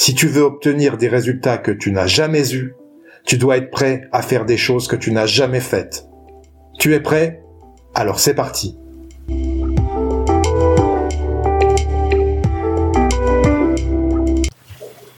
[0.00, 2.76] Si tu veux obtenir des résultats que tu n'as jamais eus,
[3.24, 6.06] tu dois être prêt à faire des choses que tu n'as jamais faites.
[6.78, 7.42] Tu es prêt?
[7.96, 8.78] Alors c'est parti.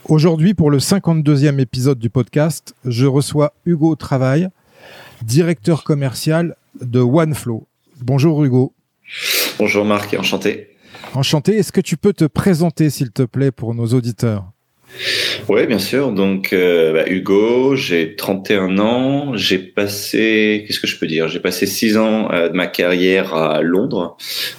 [0.09, 4.49] Aujourd'hui, pour le 52e épisode du podcast, je reçois Hugo Travail,
[5.21, 7.67] directeur commercial de OneFlow.
[8.01, 8.73] Bonjour Hugo.
[9.59, 10.75] Bonjour Marc, enchanté.
[11.13, 11.57] Enchanté.
[11.57, 14.51] Est-ce que tu peux te présenter, s'il te plaît, pour nos auditeurs?
[15.49, 16.11] Oui, bien sûr.
[16.11, 19.35] Donc, euh, bah, Hugo, j'ai 31 ans.
[19.35, 21.27] J'ai passé, qu'est-ce que je peux dire?
[21.27, 24.17] J'ai passé 6 ans euh, de ma carrière à Londres,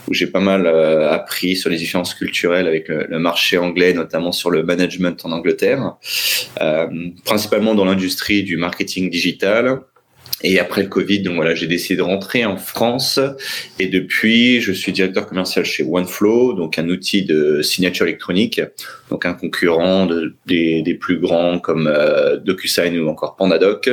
[0.08, 3.94] où j'ai pas mal euh, appris sur les différences culturelles avec le, le, marché anglais,
[3.94, 5.96] notamment sur le management en Angleterre,
[7.24, 9.82] principalement dans l'industrie du marketing digital.
[10.42, 13.20] Et après le Covid, donc voilà, j'ai décidé de rentrer en France.
[13.78, 18.60] Et depuis, je suis directeur commercial chez OneFlow, donc un outil de signature électronique,
[19.10, 23.90] donc un concurrent de, des, des, plus grands comme euh, DocuSign ou encore PandaDoc.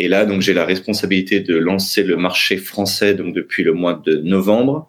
[0.00, 4.00] Et là, donc j'ai la responsabilité de lancer le marché français donc depuis le mois
[4.04, 4.88] de novembre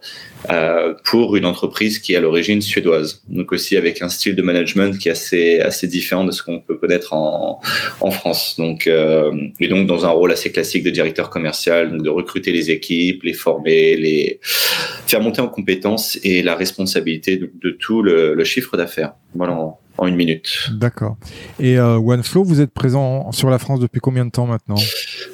[0.50, 3.22] euh, pour une entreprise qui est à l'origine suédoise.
[3.28, 6.60] Donc aussi avec un style de management qui est assez assez différent de ce qu'on
[6.60, 7.60] peut connaître en,
[8.02, 8.56] en France.
[8.58, 12.52] Donc euh, et donc dans un rôle assez classique de directeur commercial, donc de recruter
[12.52, 18.02] les équipes, les former, les faire monter en compétences et la responsabilité de, de tout
[18.02, 19.14] le, le chiffre d'affaires.
[19.36, 19.54] Voilà.
[19.54, 20.70] En, en une minute.
[20.74, 21.18] D'accord.
[21.60, 24.76] Et euh, OneFlow, vous êtes présent sur la France depuis combien de temps maintenant?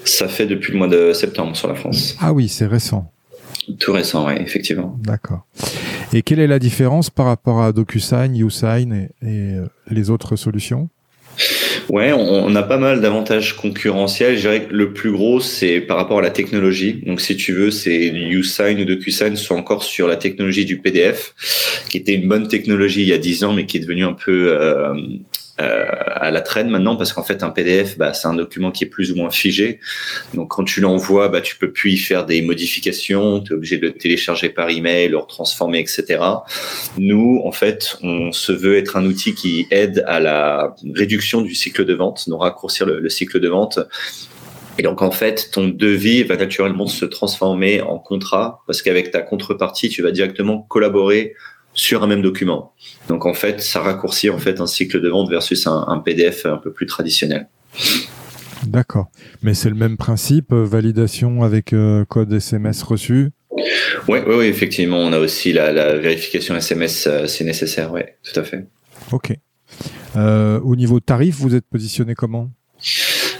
[0.06, 2.16] Ça fait depuis le mois de septembre sur la France.
[2.22, 3.12] Ah oui, c'est récent.
[3.80, 4.98] Tout récent, oui, effectivement.
[5.04, 5.46] D'accord.
[6.14, 10.36] Et quelle est la différence par rapport à DocuSign, YouSign et, et euh, les autres
[10.36, 10.90] solutions?
[11.90, 14.36] Ouais, on, a pas mal d'avantages concurrentiels.
[14.36, 17.04] Je dirais que le plus gros, c'est par rapport à la technologie.
[17.06, 21.34] Donc, si tu veux, c'est YouSign ou DocuSign sont encore sur la technologie du PDF,
[21.90, 24.14] qui était une bonne technologie il y a 10 ans, mais qui est devenue un
[24.14, 24.94] peu euh,
[25.62, 28.86] euh, à la traîne maintenant parce qu'en fait un PDF bah, c'est un document qui
[28.86, 29.80] est plus ou moins figé.
[30.34, 33.40] Donc quand tu l'envoies bah, tu peux plus y faire des modifications.
[33.42, 36.20] Tu es obligé de le télécharger par email le transformer etc
[36.98, 41.54] nous en fait on se veut être un outil qui aide à la réduction du
[41.54, 43.80] cycle de vente donc raccourcir le, le cycle de vente.
[44.78, 49.22] Et donc en fait, ton devis va naturellement se transformer en contrat parce qu'avec ta
[49.22, 51.36] contrepartie, tu vas directement collaborer
[51.74, 52.74] sur un même document.
[53.08, 56.46] Donc en fait, ça raccourcit en fait un cycle de vente versus un, un PDF
[56.46, 57.48] un peu plus traditionnel.
[58.68, 59.08] D'accord.
[59.42, 63.32] Mais c'est le même principe, euh, validation avec euh, code SMS reçu?
[64.08, 68.02] Oui, oui, oui, effectivement, on a aussi la, la vérification SMS, euh, c'est nécessaire, oui,
[68.24, 68.66] tout à fait.
[69.12, 69.34] Ok.
[70.16, 72.50] Euh, au niveau tarif, vous êtes positionné comment?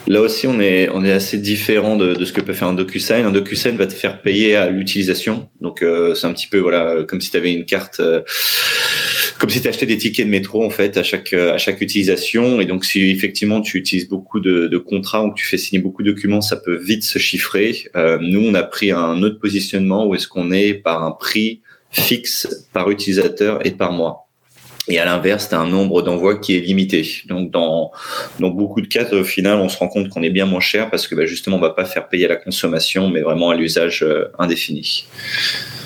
[0.08, 3.26] Là aussi, on est, assez différent de, ce que peut faire un DocuSign.
[3.26, 5.50] Un DocuSign va te faire payer à l'utilisation.
[5.62, 8.22] Donc, euh, c'est un petit peu voilà, comme si tu avais une carte, euh,
[9.40, 12.60] comme si tu achetais des tickets de métro en fait à chaque à chaque utilisation.
[12.60, 15.82] Et donc, si effectivement tu utilises beaucoup de, de contrats ou que tu fais signer
[15.82, 17.90] beaucoup de documents, ça peut vite se chiffrer.
[17.96, 21.62] Euh, nous, on a pris un autre positionnement où est-ce qu'on est par un prix
[21.92, 24.23] fixe par utilisateur et par mois.
[24.90, 27.08] Et à l'inverse, tu as un nombre d'envois qui est limité.
[27.28, 27.92] Donc, dans,
[28.40, 30.90] dans beaucoup de cas, au final, on se rend compte qu'on est bien moins cher
[30.90, 33.56] parce que bah, justement, on va pas faire payer à la consommation, mais vraiment à
[33.56, 35.06] l'usage euh, indéfini.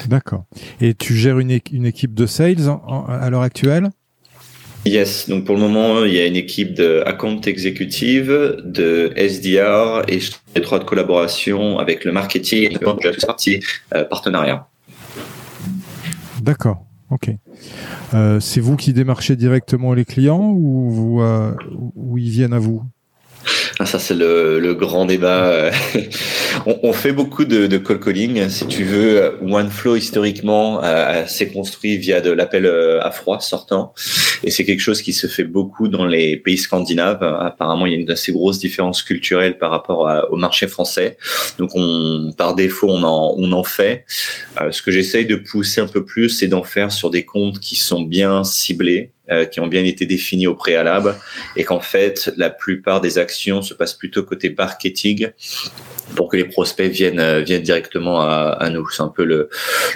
[0.08, 0.46] D'accord.
[0.82, 3.90] Et tu gères une, une équipe de sales en, en, à l'heure actuelle?
[4.86, 8.32] Yes, donc pour le moment, il y a une équipe de account exécutive,
[8.64, 10.20] de SDR et
[10.56, 13.60] étroite collaboration avec le marketing et partie
[13.94, 14.66] euh, partenariat.
[16.42, 17.32] D'accord, ok.
[18.14, 21.54] Euh, c'est vous qui démarchez directement les clients ou, vous, euh,
[21.96, 22.84] ou ils viennent à vous?
[23.80, 25.70] Ah, ça, c'est le, le, grand débat.
[26.66, 28.50] on, on, fait beaucoup de, de call calling.
[28.50, 30.82] Si tu veux, OneFlow, historiquement,
[31.28, 33.94] s'est construit via de l'appel euh, à froid sortant.
[34.44, 37.22] Et c'est quelque chose qui se fait beaucoup dans les pays scandinaves.
[37.22, 41.18] Apparemment, il y a une assez grosse différence culturelle par rapport au marché français.
[41.60, 44.06] Donc, on, par défaut, on en, on en fait.
[44.62, 47.60] Euh, ce que j'essaye de pousser un peu plus, c'est d'en faire sur des comptes
[47.60, 51.16] qui sont bien ciblés, euh, qui ont bien été définis au préalable
[51.56, 55.30] et qu'en fait la plupart des actions se passent plutôt côté marketing
[56.16, 58.88] pour que les prospects viennent euh, viennent directement à, à nous.
[58.90, 59.50] C'est un peu le,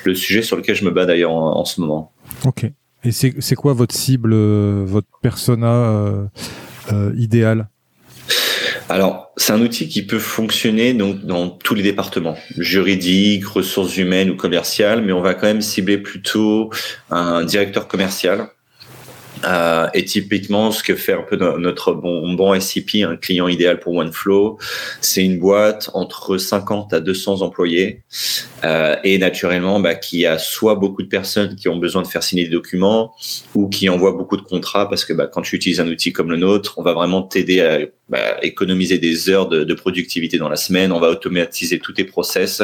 [0.03, 2.11] le sujet sur lequel je me bats d'ailleurs en, en, ce moment.
[2.45, 2.65] Ok.
[3.03, 6.25] Et c'est quoi votre cible, euh, votre persona euh,
[6.91, 7.67] euh, idéal?
[8.89, 14.29] Alors, c'est un outil qui peut fonctionner donc dans tous les départements, juridiques, ressources humaines
[14.29, 16.69] ou commerciales, mais on va quand même cibler plutôt
[17.09, 18.49] un directeur commercial
[19.45, 23.79] euh, et typiquement, ce que fait un peu notre bon, bon SCP, un client idéal
[23.79, 24.57] pour OneFlow,
[25.01, 28.01] c'est une boîte entre 50 à 200 employés
[28.63, 32.23] euh, et naturellement bah, qui a soit beaucoup de personnes qui ont besoin de faire
[32.23, 33.15] signer des documents
[33.55, 36.29] ou qui envoient beaucoup de contrats parce que bah, quand tu utilises un outil comme
[36.29, 37.79] le nôtre, on va vraiment t'aider à
[38.09, 42.03] bah, économiser des heures de, de, productivité dans la semaine, on va automatiser tous tes
[42.03, 42.61] process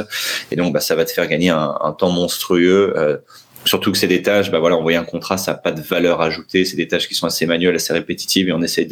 [0.52, 2.94] et donc bah, ça va te faire gagner un, un temps monstrueux.
[2.98, 3.18] Euh,
[3.68, 6.22] Surtout que c'est des tâches, bah voilà, envoyer un contrat, ça n'a pas de valeur
[6.22, 6.64] ajoutée.
[6.66, 8.88] C'est des tâches qui sont assez manuelles, assez répétitives, et on essaie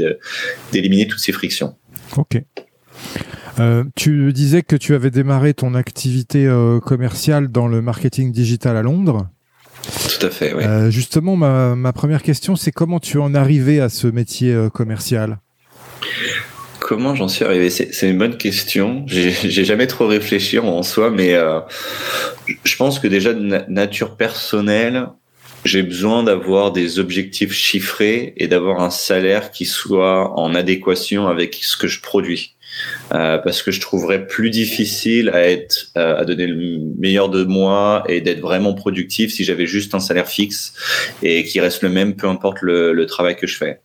[0.72, 1.76] d'éliminer toutes ces frictions.
[2.18, 2.42] Ok.
[3.60, 8.76] Euh, tu disais que tu avais démarré ton activité euh, commerciale dans le marketing digital
[8.76, 9.30] à Londres.
[10.20, 10.64] Tout à fait, oui.
[10.64, 14.56] Euh, justement, ma, ma, première question, c'est comment tu en es arrivé à ce métier
[14.74, 15.40] commercial?
[16.88, 17.72] Comment j'en suis arrivé?
[17.72, 19.06] C'est une bonne question.
[19.08, 21.60] J'ai jamais trop réfléchi en soi, mais euh,
[22.64, 25.08] je pense que déjà de nature personnelle,
[25.64, 31.58] j'ai besoin d'avoir des objectifs chiffrés et d'avoir un salaire qui soit en adéquation avec
[31.60, 32.56] ce que je produis.
[33.14, 37.46] Euh, parce que je trouverais plus difficile à être euh, à donner le meilleur de
[37.46, 40.74] moi et d'être vraiment productif si j'avais juste un salaire fixe
[41.24, 43.80] et qui reste le même peu importe le, le travail que je fais.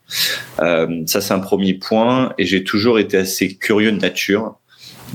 [0.61, 4.57] Euh, ça c'est un premier point et j'ai toujours été assez curieux de nature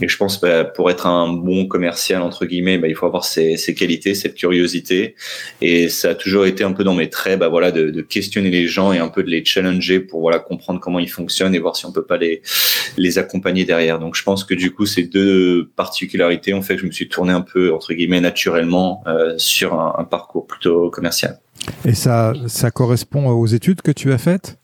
[0.03, 3.25] et je pense bah, pour être un bon commercial entre guillemets, bah, il faut avoir
[3.25, 5.15] ces, qualités, cette curiosité.
[5.61, 8.67] Et ça a toujours été un peu dans mes traits, bah, voilà, de, questionner les
[8.67, 11.87] gens et un peu de les challenger pour comprendre comment ils fonctionnent et voir si
[11.87, 12.43] on peut pas les
[12.97, 13.99] les accompagner derrière.
[13.99, 17.09] Donc je pense que du coup ces deux particularités ont fait que je me suis
[17.09, 21.39] tourné un peu entre guillemets naturellement euh, sur un, un parcours plutôt commercial.
[21.85, 24.59] Et ça ça correspond aux études que tu as faites?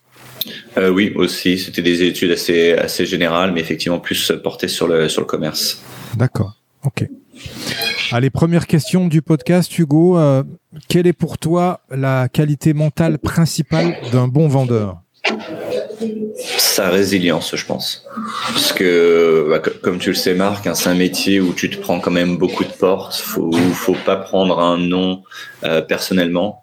[0.78, 1.58] Euh, oui, aussi.
[1.58, 5.82] C'était des études assez, générales, mais effectivement plus portées sur le, sur le commerce.
[6.16, 6.54] D'accord.
[6.84, 7.06] OK.
[8.10, 10.18] Allez, première question du podcast, Hugo.
[10.18, 10.42] Euh,
[10.88, 15.00] quelle est pour toi la qualité mentale principale d'un bon vendeur?
[16.58, 18.06] Sa résilience, je pense.
[18.48, 21.78] Parce que, bah, comme tu le sais, Marc, hein, c'est un métier où tu te
[21.78, 23.16] prends quand même beaucoup de portes.
[23.16, 25.22] Faut, faut pas prendre un nom
[25.64, 26.62] euh, personnellement.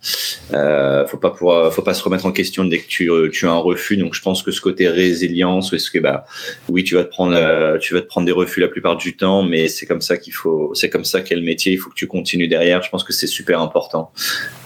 [0.53, 3.51] Euh, faut pas pouvoir, faut pas se remettre en question dès que tu, tu as
[3.51, 3.97] un refus.
[3.97, 6.25] Donc, je pense que ce côté résilience, est-ce que bah,
[6.67, 9.15] oui, tu vas te prendre, euh, tu vas te prendre des refus la plupart du
[9.15, 11.73] temps, mais c'est comme ça qu'il faut, c'est comme ça qu'est le métier.
[11.73, 12.81] Il faut que tu continues derrière.
[12.83, 14.11] Je pense que c'est super important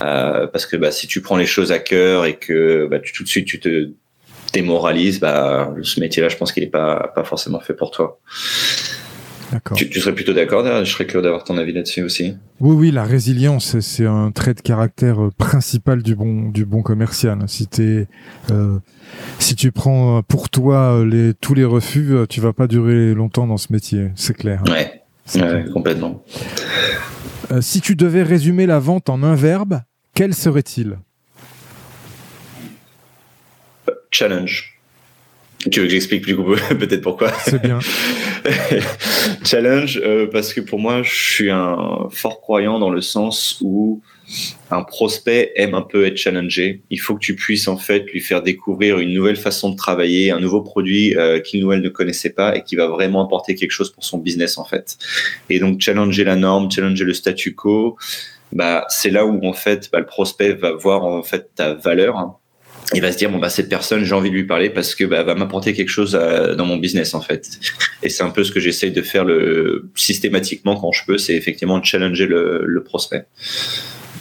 [0.01, 3.13] euh, parce que bah, si tu prends les choses à cœur et que bah, tu,
[3.13, 3.91] tout de suite tu te
[4.53, 8.19] démoralise, bah, ce métier-là, je pense qu'il n'est pas, pas forcément fait pour toi.
[9.75, 12.37] Tu, tu, serais plutôt d'accord Je serais curieux d'avoir ton avis là-dessus aussi.
[12.59, 16.81] Oui, oui, la résilience, c'est un trait de caractère euh, principal du bon, du bon
[16.81, 17.37] commercial.
[17.47, 18.07] Si, es,
[18.51, 18.79] euh,
[19.37, 23.45] si tu prends pour toi euh, les, tous les refus, tu vas pas durer longtemps
[23.45, 24.63] dans ce métier, c'est clair.
[24.67, 25.03] Ouais,
[25.35, 26.23] ouais complètement.
[27.51, 29.81] Euh, si tu devais résumer la vente en un verbe,
[30.15, 30.97] quel serait-il?
[34.13, 34.73] Challenge.
[35.71, 36.35] Tu veux que j'explique plus
[36.77, 37.31] peut-être pourquoi?
[37.45, 37.79] C'est bien.
[39.45, 44.01] challenge euh, parce que pour moi, je suis un fort croyant dans le sens où
[44.71, 46.81] un prospect aime un peu être challengé.
[46.89, 50.31] Il faut que tu puisses en fait lui faire découvrir une nouvelle façon de travailler,
[50.31, 53.55] un nouveau produit euh, qu'il ou elle ne connaissait pas et qui va vraiment apporter
[53.55, 54.97] quelque chose pour son business en fait.
[55.49, 57.97] Et donc challenger la norme, challenger le statu quo,
[58.51, 62.17] bah c'est là où en fait bah, le prospect va voir en fait ta valeur.
[62.17, 62.37] Hein
[62.93, 65.03] il va se dire bon bah cette personne j'ai envie de lui parler parce que
[65.03, 67.59] bah, va m'apporter quelque chose à, dans mon business en fait
[68.01, 71.35] et c'est un peu ce que j'essaye de faire le systématiquement quand je peux c'est
[71.35, 73.25] effectivement de challenger le, le prospect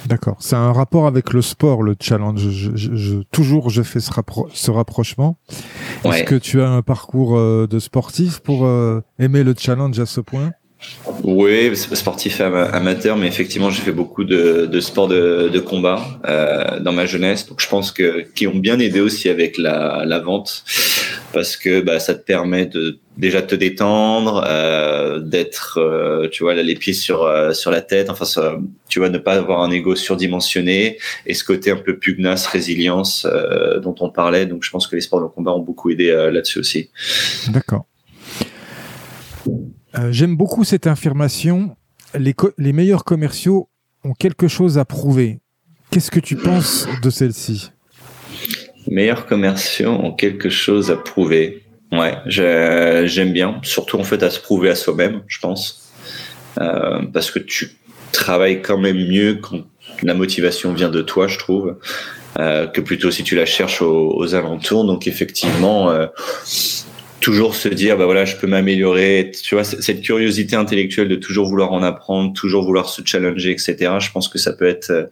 [0.07, 0.37] D'accord.
[0.41, 2.41] C'est un rapport avec le sport, le challenge.
[2.41, 5.39] Je, je, je, toujours, je fais ce, rappro ce rapprochement.
[6.05, 6.19] Ouais.
[6.19, 10.07] Est-ce que tu as un parcours euh, de sportif pour euh, aimer le challenge à
[10.07, 10.53] ce point?
[11.25, 16.81] Oui, sportif amateur, mais effectivement, j'ai fait beaucoup de, de sports de, de combat euh,
[16.81, 17.47] dans ma jeunesse.
[17.47, 20.65] Donc, je pense que qui ont bien aidé aussi avec la, la vente,
[21.33, 26.55] parce que bah, ça te permet de déjà te détendre, euh, d'être, euh, tu vois,
[26.55, 28.09] les pieds sur euh, sur la tête.
[28.11, 28.27] Enfin,
[28.89, 33.27] tu vois, ne pas avoir un ego surdimensionné et ce côté un peu pugnace, résilience
[33.31, 34.47] euh, dont on parlait.
[34.47, 36.91] Donc, je pense que les sports de combat ont beaucoup aidé là-dessus aussi.
[37.49, 37.87] D'accord.
[39.99, 41.77] Euh, j'aime beaucoup cette affirmation.
[42.15, 43.69] Les, meilleurs commerciaux
[44.05, 45.41] ont quelque chose à prouver.
[45.91, 47.71] Qu'est-ce que tu penses de celle-ci?
[48.87, 51.65] Les meilleurs commerciaux ont quelque chose à prouver.
[51.91, 53.61] Ouais, j'aime bien.
[53.63, 55.93] Surtout en fait à se prouver à soi-même, je pense.
[56.61, 57.73] Euh, parce que tu
[58.13, 59.61] travailles quand même mieux quand
[60.03, 61.77] la motivation vient de toi, je trouve.
[62.39, 64.87] Euh, que plutôt si tu la cherches aux, alentours.
[64.87, 65.93] Donc effectivement,
[67.23, 71.49] toujours se dire bah voilà je peux m'améliorer tu vois cette curiosité intellectuelle de toujours
[71.49, 75.07] vouloir en apprendre toujours vouloir se challenger etc je pense que ça peut être euh,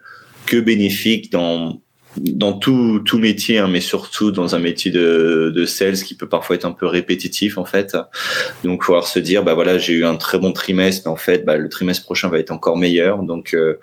[0.45, 1.81] que bénéfique dans
[2.17, 6.29] dans tout, tout métier, hein, mais surtout dans un métier de, de sales qui peut
[6.29, 7.97] parfois être un peu répétitif en fait.
[8.65, 11.45] Donc, pouvoir se dire, bah voilà, j'ai eu un très bon trimestre, mais en fait,
[11.45, 13.23] bah, le trimestre prochain va être encore meilleur.
[13.23, 13.79] Donc, euh,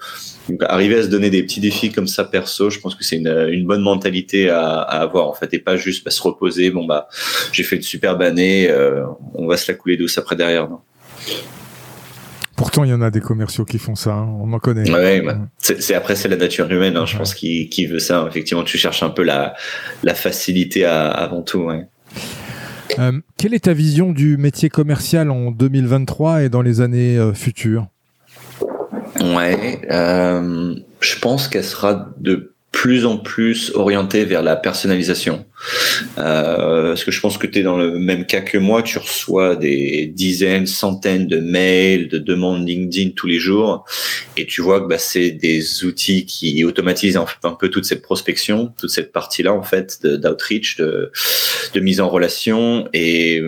[0.62, 3.48] arriver à se donner des petits défis comme ça perso, je pense que c'est une,
[3.50, 6.69] une bonne mentalité à, à, avoir en fait, et pas juste bah, se reposer.
[6.69, 7.07] Bon bah,
[7.51, 10.69] j'ai fait une superbe année, euh, on va se la couler douce après derrière.
[10.69, 10.79] Non?
[12.57, 14.35] Pourtant, il y en a des commerciaux qui font ça, hein.
[14.41, 14.91] on en connaît.
[14.91, 18.25] Ouais, bah, c'est après c'est la nature humaine, hein, je pense, qui, qui, veut ça.
[18.27, 19.53] Effectivement, tu cherches un peu la,
[20.01, 21.59] la facilité à, avant tout.
[21.59, 21.85] Ouais.
[22.97, 27.31] Euh, quelle est ta vision du métier commercial en 2023 et dans les années euh,
[27.31, 27.89] futures?
[29.21, 35.48] Ouais, euh, je pense qu'elle sera de plus en plus orienté vers la personnalisation.
[36.19, 39.00] Euh, parce que je pense que tu es dans le même cas que moi, tu
[39.00, 43.84] reçois des dizaines, centaines de mails, de demandes LinkedIn tous les jours,
[44.38, 48.72] et tu vois que bah, c'est des outils qui automatisent un, peu toute cette prospection,
[48.79, 51.12] toute cette partie-là en fait d'outreach, de,
[51.74, 53.41] de, mise en relation, et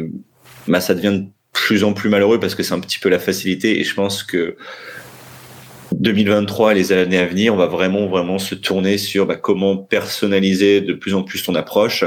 [0.68, 3.20] bah, ça devient de plus en plus malheureux parce que c'est un petit peu la
[3.20, 4.56] facilité, et je pense que
[5.96, 9.78] 2023 et les années à venir, on va vraiment vraiment se tourner sur bah, comment
[9.78, 12.04] personnaliser de plus en plus ton approche.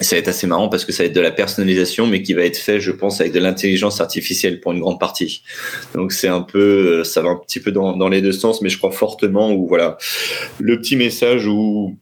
[0.00, 2.34] ça va être assez marrant parce que ça va être de la personnalisation, mais qui
[2.34, 5.42] va être fait, je pense, avec de l'intelligence artificielle pour une grande partie.
[5.94, 8.68] Donc c'est un peu, ça va un petit peu dans, dans les deux sens, mais
[8.68, 9.98] je crois fortement où voilà,
[10.58, 11.96] le petit message où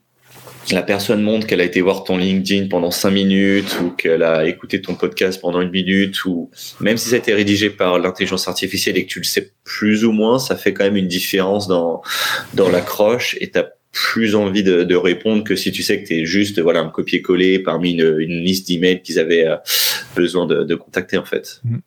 [0.71, 4.47] la personne montre qu'elle a été voir ton LinkedIn pendant cinq minutes ou qu'elle a
[4.47, 8.47] écouté ton podcast pendant une minute ou même si ça a été rédigé par l'intelligence
[8.47, 11.67] artificielle et que tu le sais plus ou moins, ça fait quand même une différence
[11.67, 12.01] dans
[12.53, 16.15] dans l'accroche et t'as plus envie de, de, répondre que si tu sais que tu
[16.15, 19.55] es juste voilà un copier-coller parmi une, une liste d'emails qu'ils avaient euh,
[20.17, 21.61] besoin de, de, contacter en fait.
[21.63, 21.77] Mmh.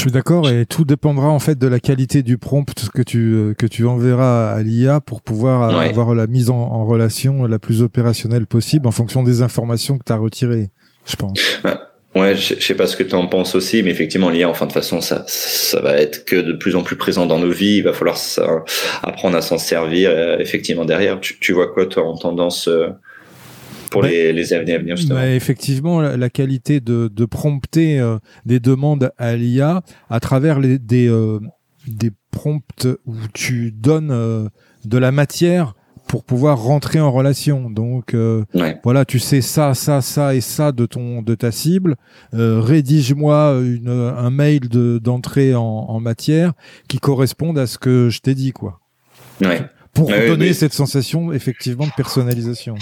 [0.00, 3.34] Je suis d'accord et tout dépendra en fait de la qualité du prompt que tu
[3.34, 7.82] euh, que tu enverras à l'IA pour pouvoir avoir la mise en, relation la plus
[7.82, 10.70] opérationnelle possible en fonction des informations que tu as retirées,
[11.04, 11.38] je pense.
[12.14, 12.34] Ouais.
[12.34, 14.80] je, sais pas ce que tu en penses aussi, mais effectivement, l'IA, enfin, de toute
[14.80, 17.76] façon, ça, ça va être que de plus en plus présent dans nos vies.
[17.76, 18.16] Il va falloir
[19.02, 21.20] apprendre à s'en servir, euh, effectivement, derrière.
[21.20, 22.88] Tu, tu, vois quoi, toi, en tendance euh,
[23.90, 25.20] pour les, les, années à venir justement.
[25.22, 31.08] effectivement, la, qualité de, de prompter euh, des demandes à l'IA à travers les, des,
[31.08, 31.40] euh,
[31.86, 34.48] des prompts où tu donnes euh,
[34.84, 35.74] de la matière
[36.06, 37.70] pour pouvoir rentrer en relation.
[37.70, 38.16] Donc
[38.82, 41.94] voilà, tu sais ça, ça, ça et ça de ton de ta cible.
[42.32, 46.52] Rédige-moi un mail d'entrée en, en, matière
[46.88, 48.80] qui corresponde à ce que je t'ai dit, quoi.
[49.40, 49.62] Ouais.
[49.92, 52.74] Pour donner cette sensation effectivement de personnalisation.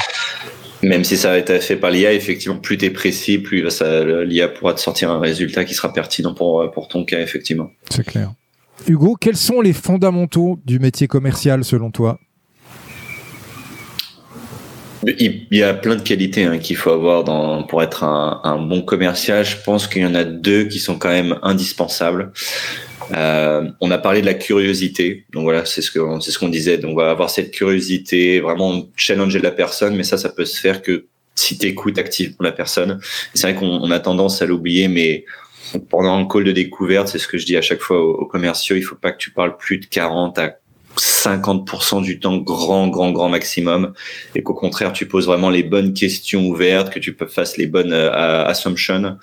[0.83, 3.67] Même si ça a été fait par l'IA, effectivement, plus t'es précis, plus
[4.25, 7.71] l'IA pourra te sortir un résultat qui sera pertinent pour, pour ton cas, effectivement.
[7.91, 8.33] C'est clair.
[8.87, 12.21] Hugo, quels sont les fondamentaux du métier commercial selon toi?
[15.07, 18.59] Il y a plein de qualités hein, qu'il faut avoir dans, pour être un, un,
[18.59, 19.45] bon commercial.
[19.45, 22.33] Je pense qu'il y en a deux qui sont quand même indispensables.
[23.15, 26.79] Euh, on a parlé de la curiosité, donc voilà, c'est ce c'est ce qu'on disait.
[26.79, 30.61] Donc on va avoir cette curiosité, vraiment challenger la personne, mais ça, ça peut se
[30.61, 33.01] faire que si tu écoutes activement la personne.
[33.35, 35.25] C'est vrai qu'on a tendance à l'oublier, mais
[35.89, 38.27] pendant un call de découverte, c'est ce que je dis à chaque fois aux, aux,
[38.27, 40.57] commerciaux, il faut pas que tu parles plus de 40 à
[40.99, 43.93] 50% du temps grand, grand, grand maximum,
[44.35, 47.93] et qu'au contraire, tu poses vraiment les bonnes questions ouvertes, que tu fasses les bonnes
[47.93, 49.17] euh, assumptions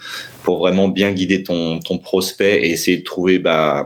[0.43, 3.85] pour vraiment bien guider ton, ton prospect et essayer de trouver bah,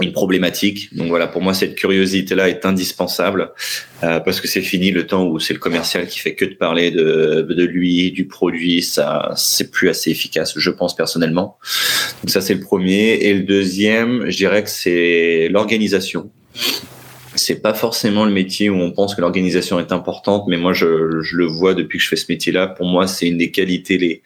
[0.00, 0.94] une problématique.
[0.94, 3.52] Donc voilà, pour moi, cette curiosité-là est indispensable
[4.02, 6.54] euh, parce que c'est fini le temps où c'est le commercial qui fait que de
[6.54, 8.82] parler de, de lui, du produit.
[8.82, 11.58] Ça, c'est plus assez efficace, je pense personnellement.
[12.22, 13.14] Donc ça, c'est le premier.
[13.14, 16.30] Et le deuxième, je dirais que c'est l'organisation
[17.40, 21.20] c'est pas forcément le métier où on pense que l'organisation est importante, mais moi je,
[21.22, 22.66] je, le vois depuis que je fais ce métier-là.
[22.66, 24.22] Pour moi, c'est une des qualités les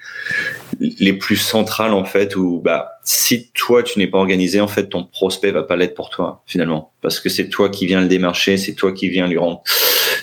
[0.81, 2.37] les plus centrales en fait.
[2.37, 5.95] Où bah si toi tu n'es pas organisé, en fait ton prospect va pas l'être
[5.95, 9.29] pour toi finalement, parce que c'est toi qui viens le démarcher, c'est toi qui viens
[9.29, 9.63] lui rendre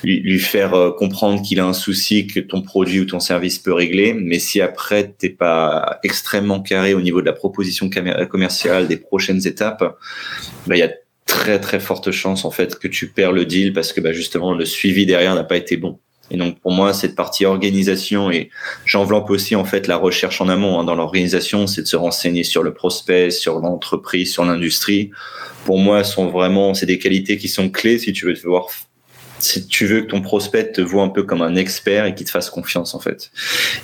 [0.04, 3.74] lui, faire euh, comprendre qu'il a un souci que ton produit ou ton service peut
[3.74, 4.14] régler.
[4.14, 7.90] Mais si après t'es pas extrêmement carré au niveau de la proposition
[8.30, 9.98] commerciale des prochaines étapes,
[10.68, 10.92] bah il y a
[11.42, 14.54] très très forte chance en fait que tu perds le deal parce que bah, justement
[14.54, 15.98] le suivi derrière n'a pas été bon.
[16.30, 18.52] Et donc pour moi cette partie organisation et
[18.86, 20.84] j'enveloppe aussi en fait la recherche en amont hein.
[20.84, 25.10] dans l'organisation, c'est de se renseigner sur le prospect, sur l'entreprise, sur l'industrie.
[25.66, 28.68] Pour moi, sont vraiment c'est des qualités qui sont clés si tu veux te voir
[29.40, 32.28] si tu veux que ton prospect te voit un peu comme un expert et qu'il
[32.28, 33.32] te fasse confiance en fait.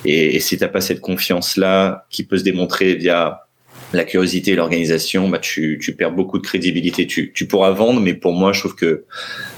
[0.05, 3.46] Et, et si t'as pas cette confiance là qui peut se démontrer via
[3.93, 7.07] la curiosité et l'organisation, bah, tu, tu, perds beaucoup de crédibilité.
[7.07, 9.05] Tu, tu, pourras vendre, mais pour moi, je trouve que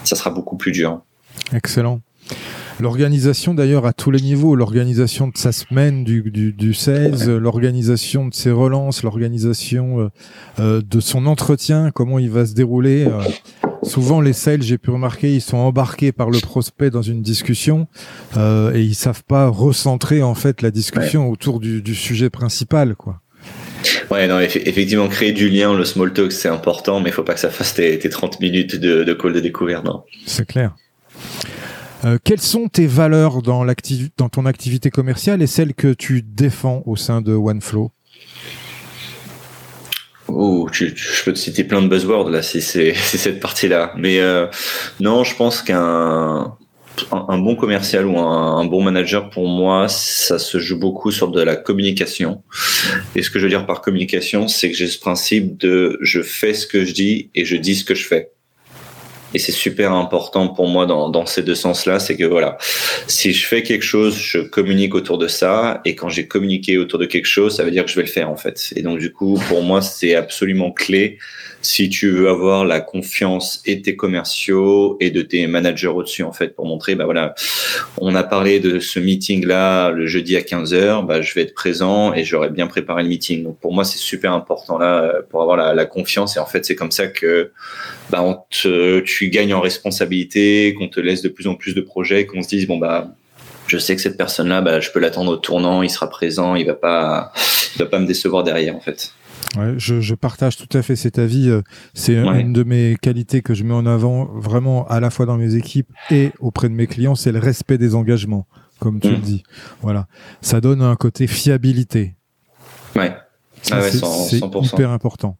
[0.03, 1.01] ça sera beaucoup plus dur.
[1.53, 2.01] Excellent.
[2.79, 8.27] L'organisation d'ailleurs à tous les niveaux, l'organisation de sa semaine du, du, du 16, l'organisation
[8.27, 10.09] de ses relances, l'organisation euh,
[10.59, 13.05] euh, de son entretien, comment il va se dérouler.
[13.05, 13.21] Euh,
[13.83, 17.88] souvent les sales, j'ai pu remarquer, ils sont embarqués par le prospect dans une discussion
[18.38, 22.95] euh, et ils savent pas recentrer en fait la discussion autour du, du sujet principal,
[22.95, 23.21] quoi.
[24.09, 27.33] Ouais, non, effectivement, créer du lien, le small talk, c'est important, mais il faut pas
[27.33, 29.86] que ça fasse tes, 30 minutes de, de call de découverte.
[30.25, 30.75] C'est clair.
[32.05, 33.65] Euh, quelles sont tes valeurs dans,
[34.17, 37.91] dans ton activité commerciale et celles que tu défends au sein de OneFlow?
[40.27, 40.86] Oh, je,
[41.25, 42.62] peux te citer plein de buzzwords là, c'est
[42.93, 43.93] cette partie-là.
[43.98, 44.48] Mais euh,
[45.00, 46.55] non, je pense qu'un
[47.12, 51.41] un, bon commercial ou un, bon manager, pour moi, ça se joue beaucoup sur de
[51.41, 52.41] la communication.
[53.15, 56.22] Et ce que je veux dire par communication, c'est que j'ai ce principe de je
[56.22, 58.32] fais ce que je dis et je dis ce que je fais.
[59.34, 62.58] Et c'est super important pour moi dans, ces deux sens-là, c'est que voilà,
[63.08, 66.98] si je fais quelque chose, je communique autour de ça, et quand j'ai communiqué autour
[66.98, 68.74] de quelque chose, ça veut dire que je vais le faire en fait.
[68.75, 71.20] Et donc du coup, pour moi, c'est absolument clé
[71.61, 76.31] si tu veux avoir la confiance et tes commerciaux et de tes managers au-dessus, en
[76.31, 77.35] fait, pour montrer, bah voilà,
[77.98, 81.53] on a parlé de ce meeting-là le jeudi à 15 h bah, je vais être
[81.53, 83.43] présent et j'aurais bien préparé le meeting.
[83.43, 86.37] Donc, pour moi, c'est super important là, pour avoir la, la confiance.
[86.37, 87.51] Et en fait, c'est comme ça que,
[88.09, 91.81] bah, on te, tu gagnes en responsabilité, qu'on te laisse de plus en plus de
[91.81, 93.13] projets, qu'on se dise, bon, bah,
[93.67, 96.65] je sais que cette personne-là, bah, je peux l'attendre au tournant, il sera présent, il
[96.65, 97.33] va pas,
[97.75, 99.13] il va pas me décevoir derrière, en fait.
[99.57, 101.50] Ouais, je, je, partage tout à fait cet avis.
[101.50, 101.62] Euh,
[101.94, 105.38] c'est une de mes qualités que je mets en avant vraiment à la fois dans
[105.38, 108.48] mes équipes et auprès de mes clients, c'est le respect des engagements,
[108.79, 109.22] comme tu le mm.
[109.22, 109.44] dis.
[109.81, 110.07] Voilà,
[110.42, 112.16] ça donne un côté fiabilité.
[112.96, 113.16] Ouais.
[113.72, 115.38] Ah ouais, c'est hyper important.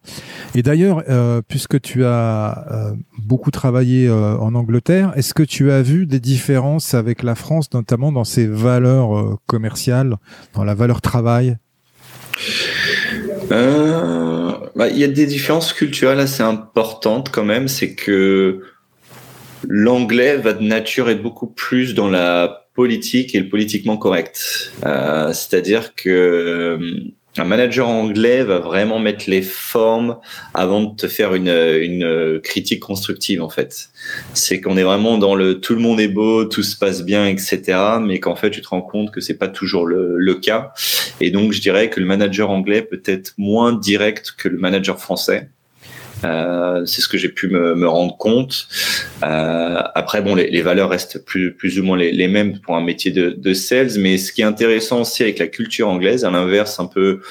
[0.56, 5.72] Et d'ailleurs, euh, puisque tu as euh, beaucoup travaillé euh, en Angleterre, est-ce que tu
[5.72, 10.18] as vu des différences avec la France, notamment dans ses valeurs euh, commerciales,
[10.54, 11.58] dans la valeur travail?
[13.52, 17.68] Euh, bah, il y a des différences culturelles assez importantes quand même.
[17.68, 18.62] C'est que
[19.68, 24.72] l'anglais va de nature être beaucoup plus dans la politique et le politiquement correct.
[24.86, 30.18] Euh, C'est-à-dire que euh, un manager anglais va vraiment mettre les formes
[30.54, 33.90] avant de te faire une, une critique constructive en fait.
[34.34, 37.28] C'est qu'on est vraiment dans le tout le monde est beau, tout se passe bien,
[37.28, 37.78] etc.
[38.02, 40.74] Mais qu'en fait tu te rends compte que c'est pas toujours le, le, cas.
[41.20, 45.00] Et donc je dirais que le manager anglais peut être moins direct que le manager
[45.00, 45.50] français.
[46.24, 48.68] Euh, c'est ce que j'ai pu me, me, rendre compte.
[49.24, 52.76] Euh, après, bon, les, les, valeurs restent plus, plus ou moins les, les, mêmes pour
[52.76, 56.26] un métier de, de, sales, mais ce qui est intéressant aussi avec la culture anglaise,
[56.26, 57.22] à l'inverse un peu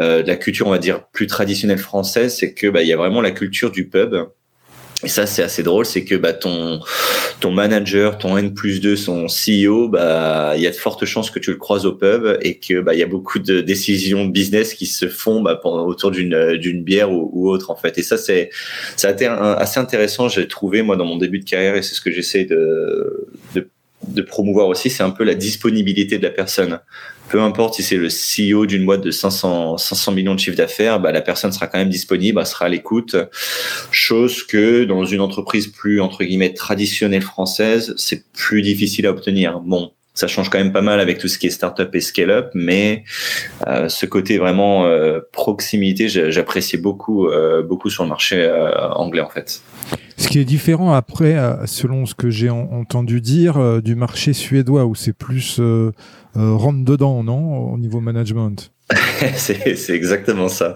[0.00, 2.92] euh, de la culture, on va dire, plus traditionnelle française, c'est que bah, il y
[2.92, 4.16] a vraiment la culture du pub.
[5.02, 6.80] Et ça, c'est assez drôle, c'est que bah, ton,
[7.40, 11.30] ton manager, ton N plus 2, son CEO, bah, il y a de fortes chances
[11.30, 14.26] que tu le croises au pub et que bah, il y a beaucoup de décisions
[14.26, 17.96] business qui se font bah, autour d'une, d'une bière ou, ou, autre, en fait.
[17.96, 18.50] Et ça, c'est,
[18.96, 21.94] ça a été assez intéressant, j'ai trouvé, moi, dans mon début de carrière, et c'est
[21.94, 23.68] ce que j'essaie de, de
[24.08, 26.80] de promouvoir aussi, c'est un peu la disponibilité de la personne
[27.30, 31.00] peu importe si c'est le CEO d'une boîte de 500, 500 millions de chiffre d'affaires,
[31.00, 33.16] bah, la personne sera quand même disponible, elle sera à l'écoute.
[33.90, 39.60] Chose que dans une entreprise plus, entre guillemets, traditionnelle française, c'est plus difficile à obtenir.
[39.60, 42.50] Bon, ça change quand même pas mal avec tout ce qui est startup et scale-up,
[42.54, 43.04] mais
[43.66, 48.50] euh, ce côté vraiment euh, proximité, j'appréciais beaucoup, euh, beaucoup sur le marché
[48.94, 49.62] anglais en fait.
[50.16, 54.94] Ce qui est différent après, selon ce que j'ai entendu dire, du marché suédois où
[54.94, 55.60] c'est plus
[56.34, 58.70] rentre dedans, non, au niveau management?
[59.36, 60.74] c'est exactement ça.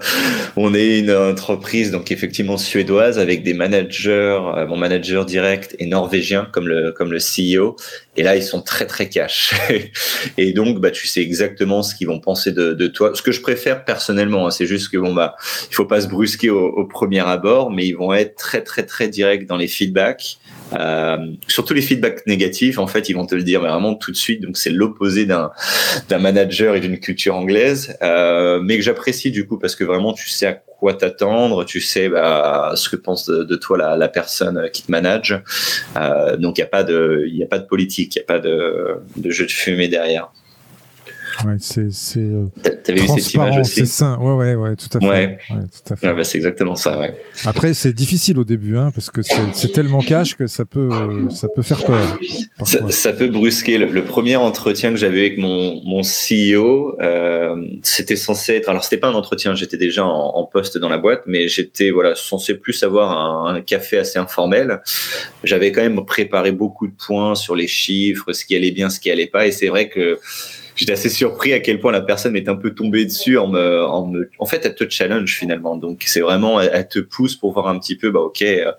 [0.57, 4.38] On est une entreprise donc effectivement suédoise avec des managers.
[4.57, 7.77] Euh, mon manager direct est norvégien comme le comme le CEO.
[8.16, 9.55] Et là ils sont très très cash.
[10.38, 13.12] et donc bah tu sais exactement ce qu'ils vont penser de, de, toi.
[13.14, 15.35] Ce que je préfère personnellement, hein, c'est juste que bon bah
[15.70, 18.85] il faut pas se brusquer au, au, premier abord, mais ils vont être très très
[18.85, 20.38] très directs dans les feedbacks.
[20.73, 24.17] Euh, surtout les feedbacks négatifs, en fait, ils vont te le dire vraiment tout de
[24.17, 24.43] suite.
[24.43, 25.51] Donc c'est l'opposé d'un
[26.09, 30.12] d'un manager et d'une culture anglaise, euh, mais que j'apprécie du coup parce que vraiment
[30.12, 34.69] tu sais à quoi t'attendre, tu sais bah, ce que pense de, toi la, personne
[34.73, 35.40] qui te manage.
[35.97, 38.23] Euh, donc il y a pas de il y a pas de politique, il y
[38.23, 40.31] a pas de jeu de fumée derrière.
[41.44, 42.46] Ouais, c'est c'est euh,
[43.07, 44.18] transparent, c'est sain.
[44.18, 45.07] Ouais, ouais, ouais, tout à fait.
[45.07, 45.38] Ouais.
[45.50, 46.14] ouais tout à fait.
[46.14, 46.98] bah, c'est exactement ça.
[46.98, 47.14] Ouais.
[47.44, 50.90] Après, c'est difficile au début, hein, parce que c'est tellement cash que ça peut
[51.30, 52.18] ça peut faire peur.
[52.64, 53.78] Ça, ça, peut brusquer.
[53.78, 58.68] Le, le, premier entretien que j'avais avec mon mon CEO, euh, c'était censé être.
[58.68, 59.54] Alors, c'était pas un entretien.
[59.54, 63.11] J'étais déjà en, en, poste dans la boîte, mais j'étais voilà censé plus avoir
[63.46, 64.80] un, un café assez informel.
[65.42, 69.00] J'avais quand même préparé beaucoup de points sur les chiffres, ce qui allait bien, ce
[69.00, 70.18] qui allait pas, et c'est vrai que
[70.77, 73.85] j'étais assez surpris à quel point la personne m'est un peu tombée dessus en me,
[73.85, 75.77] en me, en fait, elle te challenge finalement.
[75.77, 78.73] Donc, c'est vraiment, elle, te pousse pour voir un petit peu, bah, ok, euh,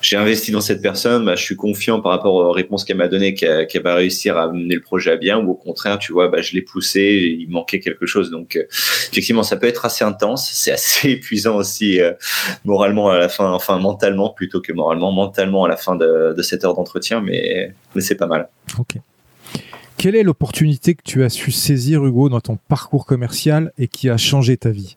[0.00, 3.08] j'ai investi dans cette personne, bah, je suis confiant par rapport aux réponses qu'elle m'a
[3.08, 6.28] données, qu'elle va réussir à mener le projet à bien, ou au contraire, tu vois,
[6.28, 8.30] bah, je l'ai poussé, il manquait quelque chose.
[8.30, 8.64] Donc, euh,
[9.10, 12.12] effectivement, ça peut être assez intense, c'est assez épuisant aussi euh,
[12.64, 16.42] moralement à la fin, enfin mentalement plutôt que moralement, mentalement à la fin de, de
[16.42, 18.48] cette heure d'entretien, mais, mais c'est pas mal.
[18.78, 18.96] Ok.
[19.98, 24.10] Quelle est l'opportunité que tu as su saisir, Hugo, dans ton parcours commercial et qui
[24.10, 24.96] a changé ta vie?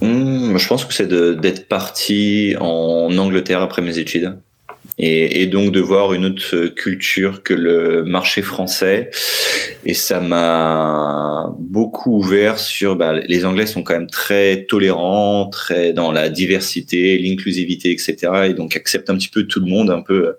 [0.00, 4.38] Hmm, Je pense que c'est d'être parti en Angleterre après mes études.
[5.02, 9.10] Et, donc de voir une autre culture que le marché français.
[9.86, 15.94] Et ça m'a beaucoup ouvert sur bah, les Anglais sont quand même très tolérants, très
[15.94, 18.16] dans la diversité, l'inclusivité, etc.
[18.50, 20.36] Et donc acceptent un petit peu tout le monde, un peu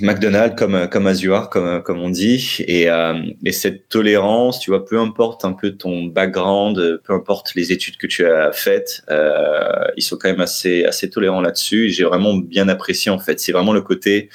[0.00, 3.14] McDonald's, comme comme Azure, comme comme on dit, et, euh,
[3.44, 7.96] et cette tolérance, tu vois, peu importe un peu ton background, peu importe les études
[7.96, 11.90] que tu as faites, euh, ils sont quand même assez assez tolérants là-dessus.
[11.90, 13.40] J'ai vraiment bien apprécié en fait.
[13.40, 14.28] C'est vraiment le côté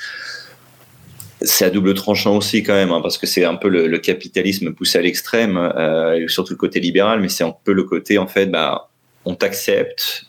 [1.43, 3.97] c'est à double tranchant aussi quand même, hein, parce que c'est un peu le, le,
[3.99, 8.17] capitalisme poussé à l'extrême, euh, surtout le côté libéral, mais c'est un peu le côté
[8.17, 8.89] en fait, bah,
[9.25, 10.25] on t'accepte,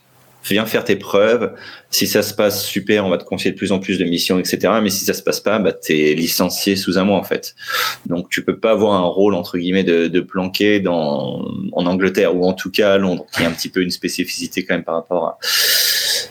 [0.52, 1.52] viens faire tes preuves.
[1.90, 4.38] Si ça se passe super, on va te confier de plus en plus de missions,
[4.38, 4.74] etc.
[4.82, 7.54] Mais si ça se passe pas, bah, t'es licencié sous un mois en fait.
[8.06, 12.36] Donc tu peux pas avoir un rôle entre guillemets de, de planqué dans en Angleterre
[12.36, 14.84] ou en tout cas à Londres, qui est un petit peu une spécificité quand même
[14.84, 15.38] par rapport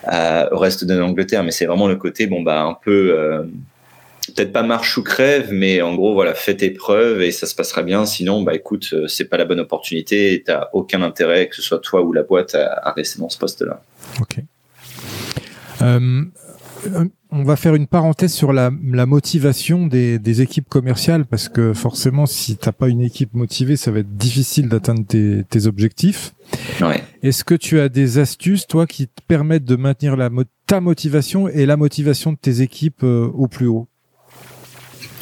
[0.05, 1.43] à, au reste de l'Angleterre.
[1.43, 3.43] Mais c'est vraiment le côté bon bah un peu euh,
[4.35, 7.55] peut-être pas marche ou crève, mais en gros, voilà, fais tes preuves et ça se
[7.55, 8.05] passera bien.
[8.05, 11.61] Sinon, bah écoute, euh, c'est pas la bonne opportunité et t'as aucun intérêt, que ce
[11.61, 13.81] soit toi ou la boîte, à, rester dans ce poste-là.
[14.19, 14.37] Ok.
[15.81, 16.23] Euh,
[17.31, 22.57] on va faire une parenthèse sur la, motivation des, équipes commerciales parce que forcément, si
[22.57, 26.33] t'as pas une équipe motivée, ça va être difficile d'atteindre tes, objectifs.
[26.81, 27.03] Ouais.
[27.23, 30.29] Est-ce que tu as des astuces, toi, qui te permettent de maintenir la,
[30.67, 33.87] ta motivation et la motivation de tes équipes euh, au plus haut?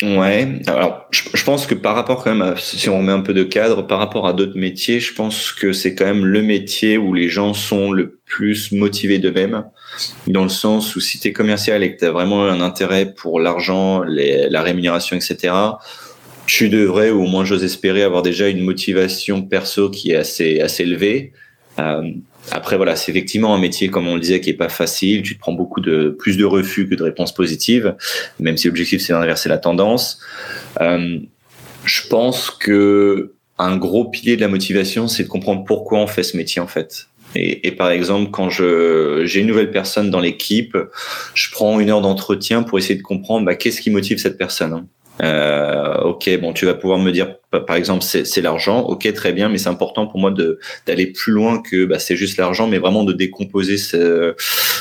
[0.01, 3.43] Ouais, alors je, pense que par rapport quand même, si on met un peu de
[3.43, 7.13] cadre, par rapport à d'autres métiers, je pense que c'est quand même le métier où
[7.13, 9.63] les gens sont le plus motivés d'eux-mêmes,
[10.25, 13.13] dans le sens où si tu es commercial et que tu as vraiment un intérêt
[13.13, 15.53] pour l'argent, la rémunération, etc.,
[16.47, 20.61] tu devrais, ou au moins j'ose espérer, avoir déjà une motivation perso qui est assez,
[20.61, 21.31] assez élevée.
[21.79, 22.11] Euh,
[22.49, 25.21] après, voilà, c'est effectivement un métier, comme on le disait, qui est pas facile.
[25.21, 27.95] Tu te prends beaucoup de plus de refus que de réponses positives,
[28.39, 30.19] même si l'objectif c'est d'inverser la tendance.
[30.81, 31.19] Euh,
[31.85, 36.23] je pense que un gros pilier de la motivation, c'est de comprendre pourquoi on fait
[36.23, 37.07] ce métier en fait.
[37.35, 40.75] Et, et par exemple, quand je j'ai une nouvelle personne dans l'équipe,
[41.35, 44.87] je prends une heure d'entretien pour essayer de comprendre bah, qu'est-ce qui motive cette personne.
[45.21, 47.35] Euh, ok, bon, tu vas pouvoir me dire,
[47.67, 48.81] par exemple, c'est l'argent.
[48.81, 50.33] Ok, très bien, mais c'est important pour moi
[50.87, 54.35] d'aller plus loin que bah, c'est juste l'argent, mais vraiment de décomposer ce,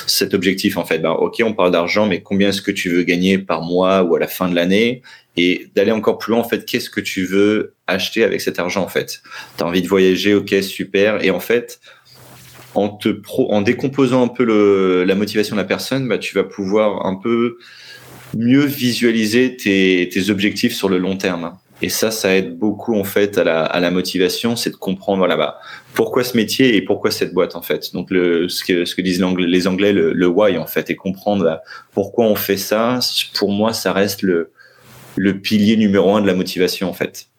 [0.07, 0.99] cet objectif en fait.
[0.99, 4.15] Bah, ok, on parle d'argent, mais combien est-ce que tu veux gagner par mois ou
[4.15, 5.03] à la fin de l'année?
[5.37, 8.83] Et d'aller encore plus loin en fait, qu'est-ce que tu veux acheter avec cet argent
[8.83, 9.23] en fait?
[9.57, 11.25] T'as envie de voyager, ok, super.
[11.25, 11.81] Et en fait,
[12.75, 16.35] en te pro, en décomposant un peu le, la motivation de la personne, bah, tu
[16.35, 17.59] vas pouvoir un peu
[18.37, 21.53] mieux visualiser tes, tes objectifs sur le long terme.
[21.83, 25.19] Et ça, ça aide beaucoup en fait à la, à la motivation, c'est de comprendre
[25.19, 25.61] voilà bas
[25.95, 27.93] pourquoi ce métier et pourquoi cette boîte en fait.
[27.93, 30.97] Donc le ce que ce que disent les Anglais le, le why en fait et
[30.97, 31.63] comprendre bah,
[31.93, 32.99] pourquoi on fait ça.
[33.35, 34.53] Pour moi, ça reste le
[35.17, 37.30] le pilier numéro un de la motivation en fait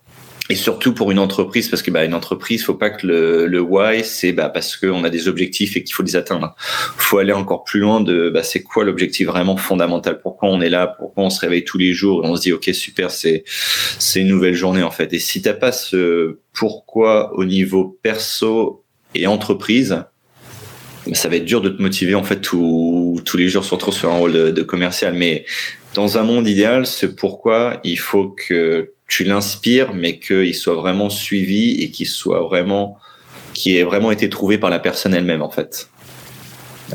[0.52, 3.62] et surtout pour une entreprise parce que bah une entreprise faut pas que le, le
[3.62, 6.56] why c'est bah parce qu'on a des objectifs et qu'il faut les atteindre.
[6.98, 10.20] Faut aller encore plus loin de bah c'est quoi l'objectif vraiment fondamental?
[10.22, 10.88] Pourquoi on est là?
[10.88, 13.46] Pourquoi on se réveille tous les jours et on se dit ok super c'est
[13.98, 15.14] c'est une nouvelle journée en fait?
[15.14, 18.84] Et si t'as pas ce pourquoi au niveau perso
[19.16, 20.04] et entreprise
[21.08, 23.94] bah, ça va être dur de te motiver en fait tous tous les jours surtout
[23.94, 25.14] sur un rôle de commercial.
[25.14, 25.46] Mais
[25.94, 31.10] dans un monde idéal ce pourquoi il faut que tu l'inspires, mais qu'il soit vraiment
[31.10, 32.98] suivi et qu'il soit vraiment,
[33.54, 35.90] qui ait vraiment été trouvé par la personne elle-même, en fait.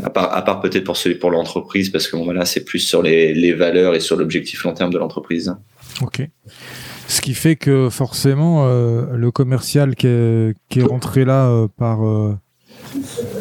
[0.02, 2.79] À part, à part peut-être pour celui pour l'entreprise, parce que bon, voilà, c'est plus
[2.79, 5.55] sur les, les, valeurs et sur l'objectif long terme de l'entreprise.
[6.00, 6.26] Ok.
[7.07, 11.68] Ce qui fait que forcément, euh, le commercial qui est, qui est rentré là euh,
[11.68, 12.35] par, euh,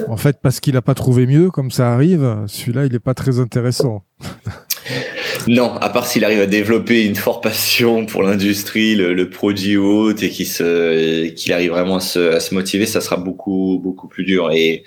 [0.10, 3.14] en fait, parce qu'il n'a pas trouvé mieux, comme ça arrive, celui-là, il n'est pas
[3.14, 4.04] très intéressant.
[5.48, 9.78] Non, à part s'il arrive à développer une forte passion pour l'industrie, le, le, produit
[9.78, 13.80] haut et qu'il se, qu'il arrive vraiment à se, à se, motiver, ça sera beaucoup,
[13.84, 14.52] beaucoup plus dur.
[14.52, 14.84] Et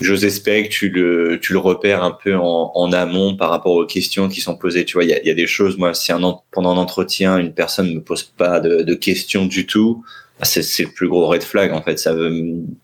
[0.00, 3.72] j'ose espérer que tu le, tu le repères un peu en, en, amont par rapport
[3.72, 4.86] aux questions qui sont posées.
[4.86, 7.36] Tu vois, il y a, y a, des choses, moi, si un, pendant un entretien,
[7.36, 10.02] une personne ne me pose pas de, de questions du tout,
[10.38, 12.32] bah, c'est le plus gros red flag en fait ça veut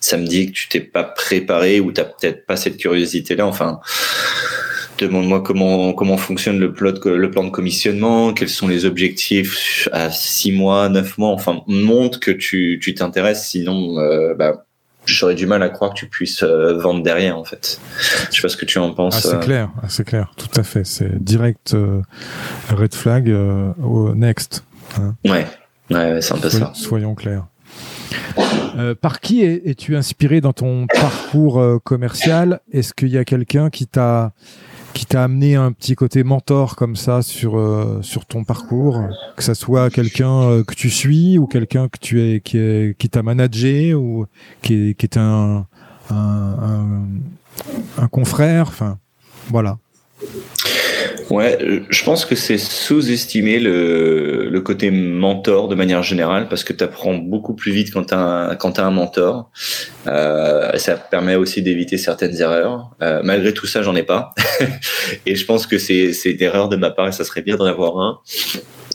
[0.01, 3.47] ça me dit que tu t'es pas préparé ou t'as peut-être pas cette curiosité là
[3.47, 3.79] enfin
[4.99, 10.11] Demande-moi comment comment fonctionne le plot, le plan de commissionnement, quels sont les objectifs à
[10.11, 11.31] six mois, neuf mois.
[11.31, 13.47] Enfin, montre que tu tu t'intéresses.
[13.47, 14.67] Sinon, euh, bah,
[15.07, 17.81] j'aurais du mal à croire que tu puisses euh, vendre derrière en fait.
[18.31, 19.17] Je sais pas ce que tu en penses.
[19.17, 19.41] Ah, c'est euh.
[19.41, 20.85] clair, ah, c'est clair, tout à fait.
[20.85, 22.03] C'est direct euh,
[22.71, 23.29] red flag
[23.83, 24.65] au next.
[24.99, 25.15] Hein.
[25.25, 25.47] Ouais,
[25.91, 26.73] ouais, c'est un peu ça.
[26.75, 27.47] Soyons clairs.
[29.01, 32.61] Par qui es-tu inspiré dans ton parcours commercial?
[32.73, 34.33] Est-ce qu'il y a quelqu'un qui t'a
[34.95, 39.03] qui t'a amené un petit côté mentor comme ça sur euh, ton parcours,
[39.37, 44.27] que ça soit quelqu'un euh, que tu suis ou quelqu'un qui t'a managé ou
[44.63, 45.67] qui est un,
[46.11, 48.99] un confrère, enfin
[49.49, 49.79] voilà.
[51.31, 56.73] Ouais, je pense que c'est sous-estimer le, le, côté mentor de manière générale parce que
[56.73, 59.51] tu apprends beaucoup plus vite quand tu as, as, un mentor.
[60.07, 62.91] Euh, ça permet aussi d'éviter certaines erreurs.
[63.03, 64.35] Euh, malgré tout ça, j'en ai pas.
[65.27, 67.67] et je pense que c'est une erreur de ma part et ça serait bien d'en
[67.67, 68.21] avoir un.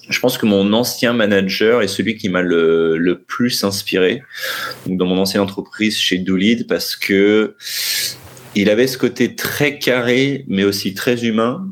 [0.09, 4.23] Je pense que mon ancien manager est celui qui m'a le, le, plus inspiré
[4.87, 7.55] donc dans mon ancienne entreprise chez Doolid parce que
[8.55, 11.67] il avait ce côté très carré mais aussi très humain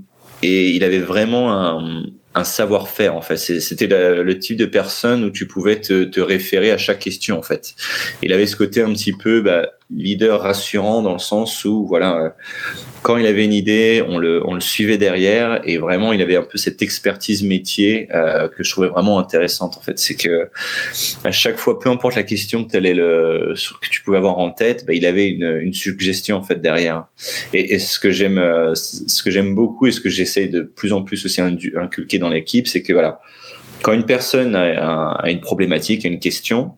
[0.47, 3.37] et il avait vraiment un, savoir-faire en fait.
[3.37, 7.41] C'était le type de personne où tu pouvais te, te, référer à chaque question en
[7.41, 7.73] fait.
[8.21, 12.17] Il avait ce côté un petit peu bah, leader rassurant dans le sens où voilà
[12.17, 12.29] euh,
[13.03, 16.35] quand il avait une idée on le on le suivait derrière et vraiment il avait
[16.35, 19.97] un peu cette expertise métier euh, que je trouvais vraiment intéressante en fait.
[19.97, 20.49] C'est que
[21.23, 24.85] à chaque fois peu importe la question que le que tu pouvais avoir en tête
[24.85, 27.05] bah, il avait une, une suggestion en fait derrière.
[27.53, 30.61] Et, et ce que j'aime euh, ce que j'aime beaucoup et ce que j'essaie de
[30.63, 33.21] plus en plus aussi inculquer dans l'équipe c'est que voilà
[33.83, 36.73] quand une personne a, a une problématique a une question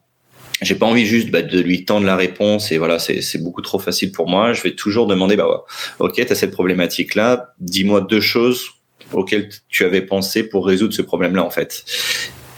[0.61, 3.79] j'ai pas envie juste bah, de lui tendre la réponse et voilà c'est beaucoup trop
[3.79, 4.53] facile pour moi.
[4.53, 5.55] Je vais toujours demander bah ouais,
[5.99, 8.69] ok tu as cette problématique là dis-moi deux choses
[9.13, 11.85] auxquelles tu avais pensé pour résoudre ce problème là en fait.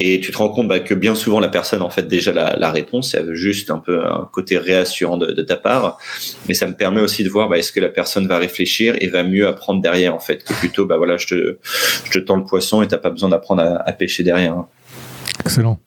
[0.03, 2.55] Et tu te rends compte bah, que bien souvent la personne en fait déjà la,
[2.57, 5.99] la réponse elle veut juste un peu un côté réassurant de, de, ta part.
[6.47, 9.07] Mais ça me permet aussi de voir bah, est-ce que la personne va réfléchir et
[9.09, 11.57] va mieux apprendre derrière en fait que plutôt bah voilà je te
[12.05, 14.63] je te tends le poisson et t'as pas besoin d'apprendre à, à, pêcher derrière
[15.39, 15.79] excellent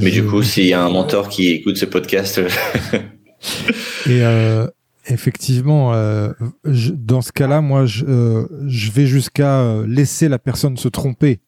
[0.00, 2.40] mais du coup, s'il y a un mentor qui écoute ce podcast.
[4.06, 4.66] Et euh,
[5.06, 6.32] effectivement, euh,
[6.64, 10.88] je, dans ce cas-là, moi, je, euh, je vais jusqu'à euh, laisser la personne se
[10.88, 11.40] tromper,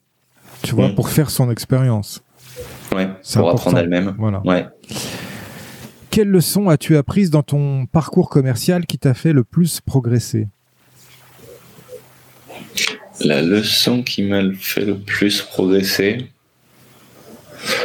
[0.62, 0.94] tu vois, mmh.
[0.94, 2.22] pour faire son expérience.
[2.94, 3.50] Ouais, pour important.
[3.50, 4.14] apprendre elle-même.
[4.18, 4.40] Voilà.
[4.44, 4.66] Ouais.
[6.10, 10.46] Quelle leçon as-tu apprises dans ton parcours commercial qui t'a fait le plus progresser?
[13.24, 16.28] La leçon qui m'a fait le plus progresser,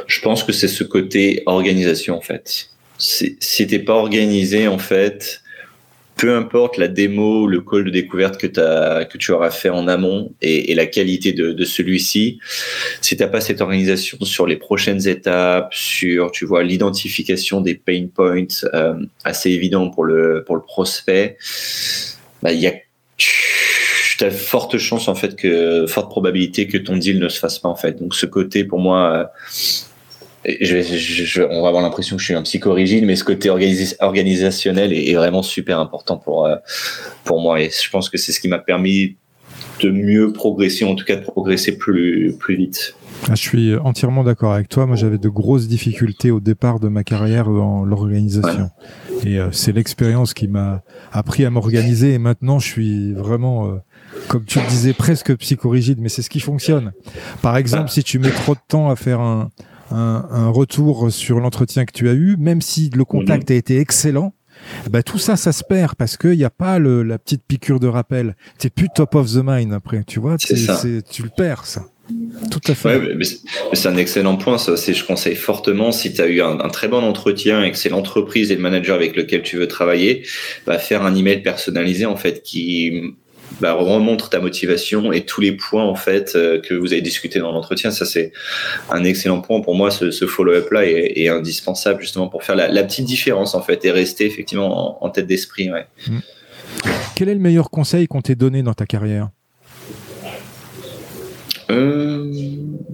[0.07, 2.69] je pense que c'est ce côté organisation en fait.
[2.97, 5.41] Si, t'es pas organisé en fait,
[6.17, 9.87] peu importe la démo, le call de découverte que, as, que tu auras fait en
[9.87, 12.39] amont et, et la qualité de, de celui-ci,
[12.99, 18.07] si t'as pas cette organisation sur les prochaines étapes, sur tu vois l'identification des pain
[18.13, 21.37] points euh, assez évident pour le pour le prospect,
[22.43, 22.73] bah il y a
[24.23, 27.69] as forte chance en fait que forte probabilité que ton deal ne se fasse pas
[27.69, 27.99] en fait.
[27.99, 29.32] Donc ce côté pour moi
[30.45, 35.13] je, on va avoir l'impression que je suis un psychorigide, mais ce côté organisationnel est,
[35.15, 36.55] vraiment super important pour, euh,
[37.23, 37.62] pour moi.
[37.62, 39.17] Et je pense que c'est ce qui m'a permis
[39.82, 42.95] de mieux progresser, en tout cas de progresser plus, plus vite.
[43.27, 44.86] Ah, je suis entièrement d'accord avec toi.
[44.86, 48.69] Moi, j'avais de grosses difficultés au départ de ma carrière dans l'organisation.
[49.25, 52.13] Et euh, c'est l'expérience qui m'a appris à m'organiser.
[52.13, 53.77] Et maintenant, je suis vraiment, euh,
[54.27, 56.91] comme tu le disais, presque psychorigide, mais c'est ce qui fonctionne.
[57.41, 59.49] Par exemple, si tu mets trop de temps à faire un,
[59.91, 64.33] un, retour sur l'entretien que tu as eu, même si le contact a été excellent,
[64.89, 67.79] bah, tout ça, ça se perd parce qu'il n'y a pas le, la petite piqûre
[67.79, 68.35] de rappel.
[68.57, 70.37] T'es plus top of the mind après, tu vois.
[70.37, 71.85] tu le perds, ça.
[72.49, 72.97] Tout à fait.
[72.97, 73.17] Ouais,
[73.73, 74.57] c'est un excellent point.
[74.57, 77.89] Ça, je conseille fortement si tu as eu un, très bon entretien et que c'est
[77.89, 80.25] l'entreprise et le manager avec lequel tu veux travailler,
[80.65, 83.15] bah, faire un email personnalisé en fait qui
[83.59, 87.39] bah, remontre ta motivation et tous les points en fait euh, que vous avez discuté
[87.39, 87.91] dans l'entretien.
[87.91, 88.31] Ça c'est
[88.89, 89.91] un excellent point pour moi.
[89.91, 94.25] Ce, follow-up là est, indispensable justement pour faire la, petite différence en fait et rester
[94.25, 95.71] effectivement en, tête d'esprit.
[95.71, 95.85] Ouais.
[96.07, 96.19] Mm.
[97.15, 99.29] Quel est le meilleur conseil qu'on t'ait donné dans ta carrière?
[101.69, 102.31] Euh,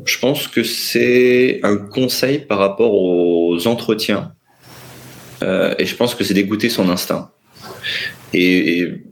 [0.06, 4.34] Je pense que c'est un conseil par rapport aux entretiens.
[5.44, 7.32] Euh, et je pense que c'est d'écouter son instinct.
[8.34, 9.04] Et, et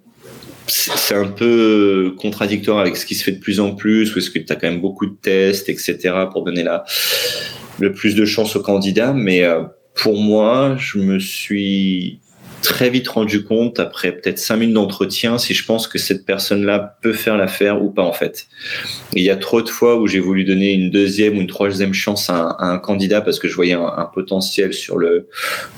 [0.67, 4.39] c'est un peu contradictoire avec ce qui se fait de plus en plus, est-ce que
[4.39, 5.97] tu as quand même beaucoup de tests, etc.,
[6.31, 6.83] pour donner la,
[7.79, 9.13] le plus de chance aux candidats.
[9.13, 12.19] Mais euh, pour moi, je me suis
[12.63, 16.97] très vite rendu compte, après peut-être cinq minutes d'entretien, si je pense que cette personne-là
[17.01, 18.47] peut faire l'affaire ou pas en fait.
[19.13, 21.93] il y a trop de fois où j'ai voulu donner une deuxième ou une troisième
[21.93, 25.27] chance à un, candidat parce que je voyais un, potentiel sur le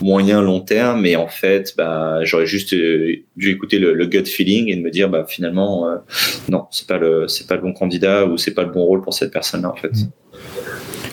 [0.01, 4.69] moyen long terme, mais en fait, bah, j'aurais juste euh, dû écouter le, gut feeling
[4.69, 5.95] et de me dire, bah, finalement, euh,
[6.49, 9.01] non, c'est pas le, c'est pas le bon candidat ou c'est pas le bon rôle
[9.01, 9.91] pour cette personne-là en fait.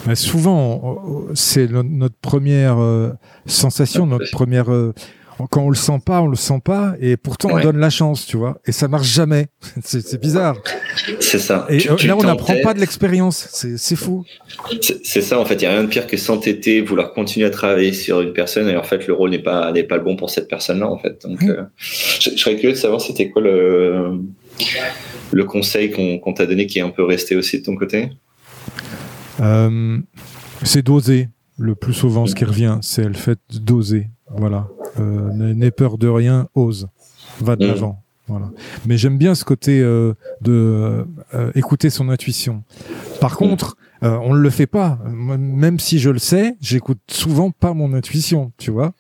[0.07, 3.11] Bah, souvent, c'est notre première euh,
[3.47, 4.71] sensation, notre première
[5.51, 8.27] quand on le sent pas, on le sent pas, et pourtant on donne la chance,
[8.27, 8.61] tu vois.
[8.67, 9.47] Et ça marche jamais.
[9.83, 10.57] c'est bizarre.
[11.21, 11.67] C'est ça.
[11.69, 13.49] Et euh, là, on n'apprend pas de l'expérience.
[13.51, 14.25] C'est fou.
[15.03, 15.55] C'est ça, en fait.
[15.55, 18.69] Il y a rien de pire que s'entêter, vouloir continuer à travailler sur une personne,
[18.69, 20.99] et en fait, le rôle n'est pas n'est pas le bon pour cette personne-là, en
[20.99, 21.23] fait.
[21.27, 24.21] Donc, euh, je, serais curieux de savoir c'était quoi le
[25.33, 28.11] le conseil qu'on t'a donné qui est un peu resté aussi de ton côté.
[29.41, 29.99] Euh,
[30.63, 31.29] c'est d'oser.
[31.59, 34.09] Le plus souvent, ce qui revient, c'est le fait d'oser.
[34.31, 34.69] Voilà.
[35.01, 36.89] Euh, n'aie peur de rien, ose,
[37.41, 37.69] va de mm.
[37.69, 38.03] l'avant.
[38.29, 38.51] Voilà.
[38.87, 42.63] Mais j'aime bien ce côté euh, de euh, écouter son intuition.
[43.21, 43.37] Par mm.
[43.37, 44.99] contre, on ne le fait pas.
[45.07, 48.95] Même si je le sais, j'écoute souvent pas mon intuition, tu vois.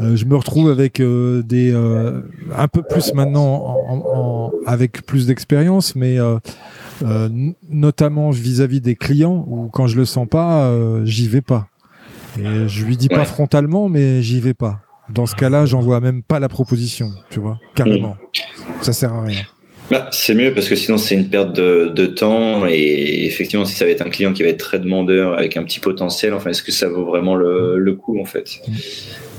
[0.00, 3.76] je me retrouve avec des un peu plus maintenant,
[4.66, 6.18] avec plus d'expérience, mais
[7.70, 10.68] notamment vis-à-vis des clients où quand je le sens pas,
[11.04, 11.68] j'y vais pas.
[12.36, 14.80] Et je lui dis pas frontalement, mais j'y vais pas.
[15.10, 18.16] Dans ce cas-là, j'envoie même pas la proposition, tu vois, carrément.
[18.82, 19.42] Ça sert à rien.
[19.90, 23.84] Bah, c'est mieux parce que sinon c'est une perte de, temps et effectivement si ça
[23.84, 26.62] va être un client qui va être très demandeur avec un petit potentiel, enfin est-ce
[26.62, 28.60] que ça vaut vraiment le, coup en fait?
[28.66, 28.72] Mm.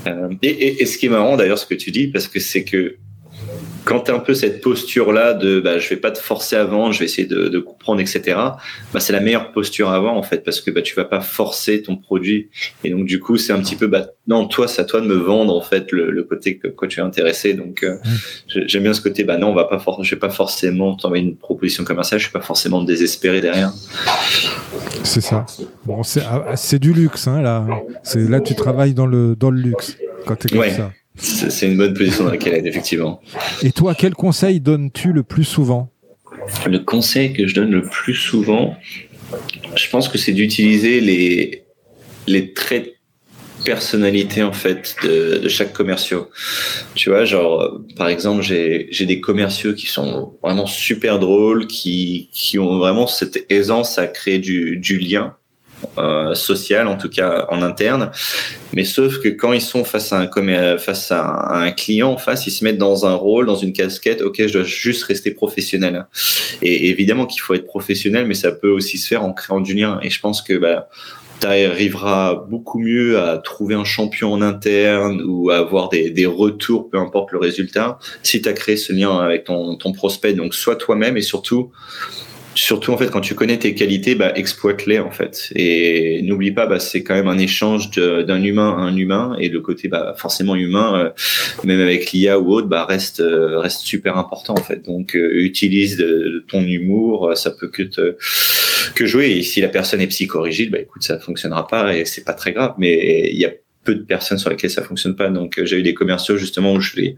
[0.07, 2.63] euh, et, et, ce qui est marrant d'ailleurs ce que tu dis parce que c'est
[2.63, 2.97] que
[3.85, 6.65] quand tu as un peu cette posture-là de bah, je vais pas te forcer à
[6.65, 8.21] vendre, je vais essayer de, de comprendre, etc.,
[8.93, 11.21] bah, c'est la meilleure posture à avoir en fait, parce que bah, tu vas pas
[11.21, 12.49] forcer ton produit.
[12.83, 15.05] Et donc du coup, c'est un petit peu, bah, non, toi, c'est à toi de
[15.05, 17.53] me vendre en fait le, le côté que quoi tu es intéressé.
[17.53, 17.97] Donc euh,
[18.47, 21.23] j'aime bien ce côté, bah non, on va pas for je vais pas forcément t'envoyer
[21.23, 23.71] une proposition commerciale, je suis pas forcément désespéré derrière.
[25.03, 25.45] C'est ça.
[25.85, 27.65] Bon, c'est ah, du luxe, hein, là.
[28.03, 30.91] C'est là tu travailles dans le dans le luxe quand tu es comme ça.
[31.17, 33.21] C'est une bonne position dans laquelle être, effectivement.
[33.63, 35.89] Et toi, quel conseil donnes-tu le plus souvent?
[36.65, 38.75] Le conseil que je donne le plus souvent,
[39.75, 41.63] je pense que c'est d'utiliser les,
[42.27, 46.29] les traits de personnalité en fait de, chaque commerciaux.
[46.93, 52.59] Tu vois, genre par exemple, j'ai des commerciaux qui sont vraiment super drôles, qui, qui
[52.59, 55.35] ont vraiment cette aisance à créer du, du lien
[55.97, 58.11] euh, social, en tout cas en interne.
[58.73, 62.47] Mais sauf que quand ils sont face à un face à un client en face,
[62.47, 64.21] ils se mettent dans un rôle, dans une casquette.
[64.21, 66.05] Ok, je dois juste rester professionnel.
[66.61, 69.73] Et évidemment qu'il faut être professionnel, mais ça peut aussi se faire en créant du
[69.73, 69.99] lien.
[70.01, 70.89] Et je pense que bah,
[71.39, 76.25] tu arriveras beaucoup mieux à trouver un champion en interne ou à avoir des, des
[76.25, 80.33] retours, peu importe le résultat, si tu as créé ce lien avec ton, ton prospect.
[80.33, 81.71] Donc, sois toi-même et surtout,
[82.55, 85.51] surtout en fait quand tu connais tes qualités bah, exploite-les en fait.
[85.55, 89.35] Et n'oublie pas bah, c'est quand même un échange d'un humain à un humain.
[89.39, 91.09] Et le côté bah, forcément humain euh,
[91.63, 94.83] même avec l'IA ou autre bah, reste euh, reste super important en fait.
[94.85, 96.03] Donc euh, utilise
[96.47, 98.15] ton humour ça peut que te
[98.95, 99.31] que jouer.
[99.31, 102.53] Et si la personne est psychorigide bah écoute ça fonctionnera pas et c'est pas très
[102.53, 102.73] grave.
[102.77, 103.51] Mais il y a
[103.83, 105.29] peu de personnes sur lesquelles ça fonctionne pas.
[105.29, 107.17] Donc, j'ai eu des commerciaux justement où je les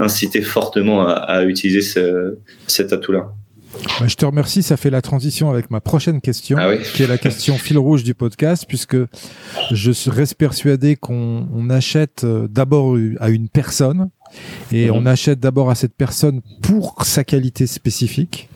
[0.00, 3.30] incité fortement à, à utiliser ce, cet atout-là.
[4.00, 7.06] Bah, je te remercie, ça fait la transition avec ma prochaine question, ah qui est
[7.06, 8.96] la question fil rouge du podcast, puisque
[9.70, 14.10] je reste persuadé qu'on achète euh, d'abord à une personne,
[14.72, 14.96] et mhm.
[14.96, 18.48] on achète d'abord à cette personne pour sa qualité spécifique,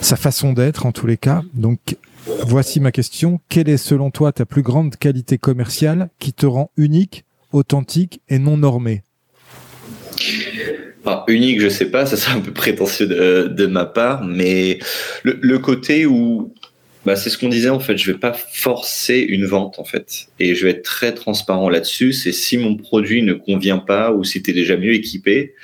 [0.00, 1.42] sa façon d'être en tous les cas.
[1.54, 1.96] Donc
[2.46, 6.70] voici ma question, quelle est selon toi ta plus grande qualité commerciale qui te rend
[6.76, 9.02] unique, authentique et non normée
[11.28, 14.78] unique, je sais pas, ça serait un peu prétentieux de, ma part, mais
[15.24, 16.54] le, côté où,
[17.04, 20.28] bah, c'est ce qu'on disait en fait, je vais pas forcer une vente en fait,
[20.38, 22.12] et je vais être très transparent là-dessus.
[22.12, 25.54] C'est si mon produit ne convient pas ou si tu es déjà mieux équipé,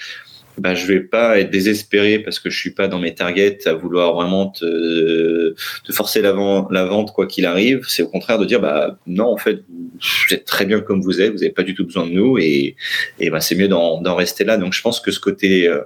[0.59, 3.75] bah, je vais pas être désespéré parce que je suis pas dans mes targets à
[3.75, 5.55] vouloir vraiment te,
[5.85, 7.85] te forcer la, vente quoi qu'il arrive.
[7.89, 11.21] C'est au contraire de dire bah non en fait vous êtes très bien comme vous
[11.21, 12.77] êtes, vous n'avez pas du tout besoin de nous et,
[13.19, 14.57] et bah, c'est mieux d'en rester là.
[14.57, 15.81] Donc je pense que ce côté euh,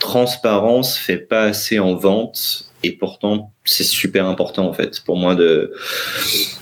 [0.00, 5.34] transparence fait pas assez en vente et pourtant c'est super important en fait pour moi
[5.34, 5.72] de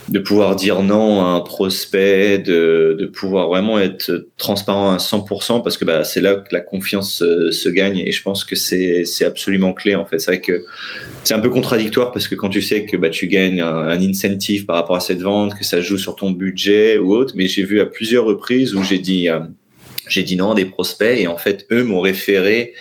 [0.09, 5.63] de pouvoir dire non à un prospect de, de pouvoir vraiment être transparent à 100%
[5.63, 8.57] parce que bah, c'est là que la confiance euh, se gagne et je pense que
[8.57, 10.19] c'est c'est absolument clé en fait.
[10.19, 10.65] C'est vrai que
[11.25, 14.67] c'est un peu contradictoire parce que quand tu sais que bah tu gagnes un, incentive
[14.67, 17.65] par rapport à cette vente que ça joue sur ton budget ou autre mais j'ai
[17.65, 19.41] vu à plusieurs reprises où j'ai dit euh,
[20.09, 22.75] j'ai dit non à des prospects et en fait eux m'ont référé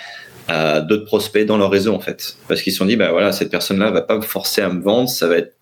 [0.48, 2.38] à d'autres prospects dans leur réseau en fait.
[2.48, 4.70] Parce qu'ils se sont dit bah voilà cette personne là va pas me forcer à
[4.70, 5.54] me vendre ça va être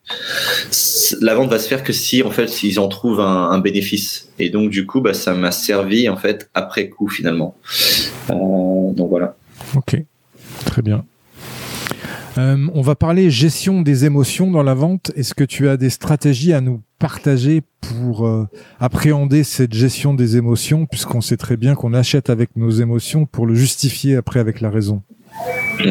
[1.21, 4.29] la vente va se faire que si en fait s'ils en trouvent un, un, bénéfice.
[4.39, 7.57] Et donc du coup bah ça m'a servi en fait après coup finalement.
[8.29, 9.35] Euh, donc voilà.
[9.75, 9.97] Ok.
[10.65, 11.03] Très bien
[12.37, 15.11] euh, on va parler gestion des émotions dans la vente.
[15.15, 18.45] Est-ce que tu as des stratégies à nous partager pour euh,
[18.79, 23.45] appréhender cette gestion des émotions, puisqu'on sait très bien qu'on achète avec nos émotions pour
[23.45, 25.01] le justifier après avec la raison?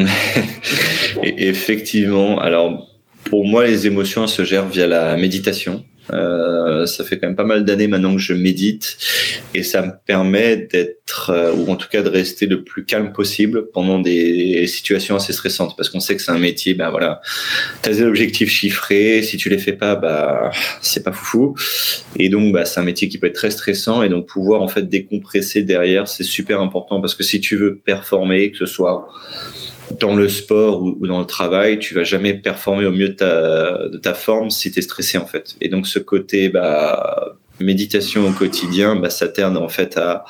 [1.23, 2.39] Effectivement.
[2.39, 2.87] Alors,
[3.23, 5.83] pour moi, les émotions se gèrent via la méditation.
[6.13, 8.97] Euh, ça fait quand même pas mal d'années maintenant que je médite
[9.55, 13.11] et ça me permet d'être euh, ou en tout cas de rester le plus calme
[13.11, 17.21] possible pendant des situations assez stressantes parce qu'on sait que c'est un métier ben voilà
[17.81, 20.51] t'as des objectifs chiffrés si tu les fais pas bah
[20.81, 21.55] c'est pas foufou.
[22.17, 24.67] Et donc bah c'est un métier qui peut être très stressant et donc pouvoir en
[24.67, 29.07] fait décompresser derrière c'est super important parce que si tu veux performer que ce soit
[29.99, 33.87] dans le sport ou, dans le travail, tu vas jamais performer au mieux de ta,
[33.87, 35.55] de ta forme si tu es stressé en fait.
[35.61, 40.25] Et donc ce côté bah, méditation au quotidien, bah, ça t'aide en fait à,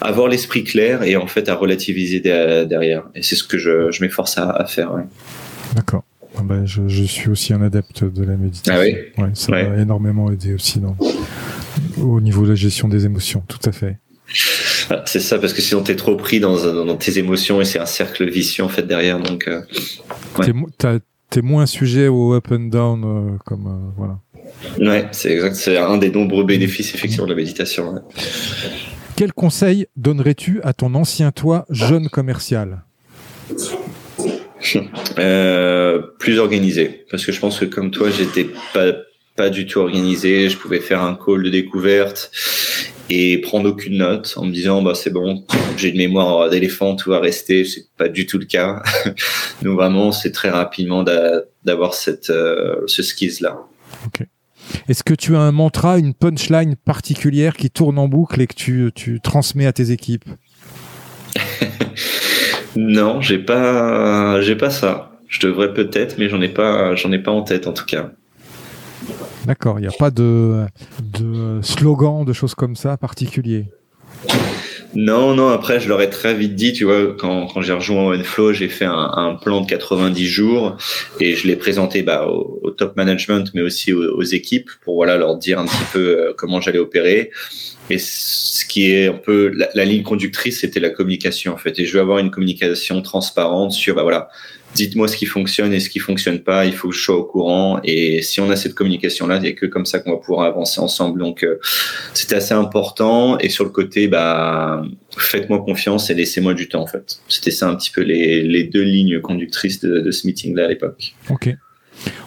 [0.00, 3.04] avoir l'esprit clair et en fait à relativiser derrière.
[3.14, 4.92] Et c'est ce que je, je m'efforce à, faire.
[5.74, 6.04] D'accord.
[6.38, 8.74] Ah bah, je, je, suis aussi un adepte de la méditation.
[9.16, 10.96] Ah oui ça m'a énormément aidé aussi dans,
[11.98, 13.96] au niveau de la gestion des émotions, tout à fait.
[15.04, 17.86] C'est ça, parce que sinon t'es trop pris dans, dans, tes émotions et c'est un
[17.86, 19.20] cercle vicieux en fait derrière.
[19.20, 19.62] Donc, euh,
[21.30, 24.18] t'es, moins sujet au up and down, euh, comme euh, voilà.
[24.78, 25.56] Ouais, c'est exact.
[25.56, 28.00] C'est un des nombreux bénéfices effectivement de la méditation.
[29.16, 32.84] Quel conseil donnerais-tu à ton ancien toi, jeune commercial?
[36.18, 38.92] Plus organisé, parce que je pense que comme toi, j'étais pas
[39.36, 40.48] pas du tout organisé.
[40.48, 42.30] Je pouvais faire un call de découverte
[43.10, 45.44] et prendre aucune note en me disant bah c'est bon
[45.76, 48.82] j'ai une mémoire d'éléphant tout va rester c'est pas du tout le cas.
[49.62, 51.04] Donc vraiment c'est très rapidement
[51.64, 53.58] d'avoir cette euh, ce skills là
[54.88, 58.54] est-ce que tu as un mantra une punchline particulière qui tourne en boucle et que
[58.54, 60.24] tu, tu transmets à tes équipes?
[62.78, 65.12] Non j'ai pas j'ai pas ça.
[65.28, 68.10] Je devrais peut-être mais j'en ai pas j'en ai pas en tête en tout cas
[69.46, 70.66] D'accord, il n'y a pas de,
[71.62, 73.66] slogan, de choses comme ça particulier?
[74.94, 78.54] Non, non, après, je leur ai très vite dit, tu vois, quand, j'ai rejoint OneFlow,
[78.54, 80.76] j'ai fait un, plan de 90 jours
[81.20, 85.36] et je l'ai présenté bah, au, top management, mais aussi aux, équipes pour voilà, leur
[85.36, 87.30] dire un petit peu euh, comment j'allais opérer.
[87.90, 91.78] Et ce qui est un peu la, ligne conductrice, c'était la communication, en fait.
[91.78, 94.28] Et je veux avoir une communication transparente sur, bah voilà,
[94.76, 96.66] dites-moi ce qui fonctionne et ce qui fonctionne pas.
[96.66, 97.80] Il faut que je sois au courant.
[97.82, 100.46] Et si on a cette communication-là, il n'y a que comme ça qu'on va pouvoir
[100.46, 101.18] avancer ensemble.
[101.18, 101.58] Donc, euh,
[102.14, 103.38] c'était assez important.
[103.38, 104.82] Et sur le côté, bah,
[105.16, 107.18] faites-moi confiance et laissez-moi du temps, en fait.
[107.28, 110.68] C'était ça un petit peu les, les deux lignes conductrices de, de ce meeting-là à
[110.68, 111.14] l'époque.
[111.30, 111.54] Ok.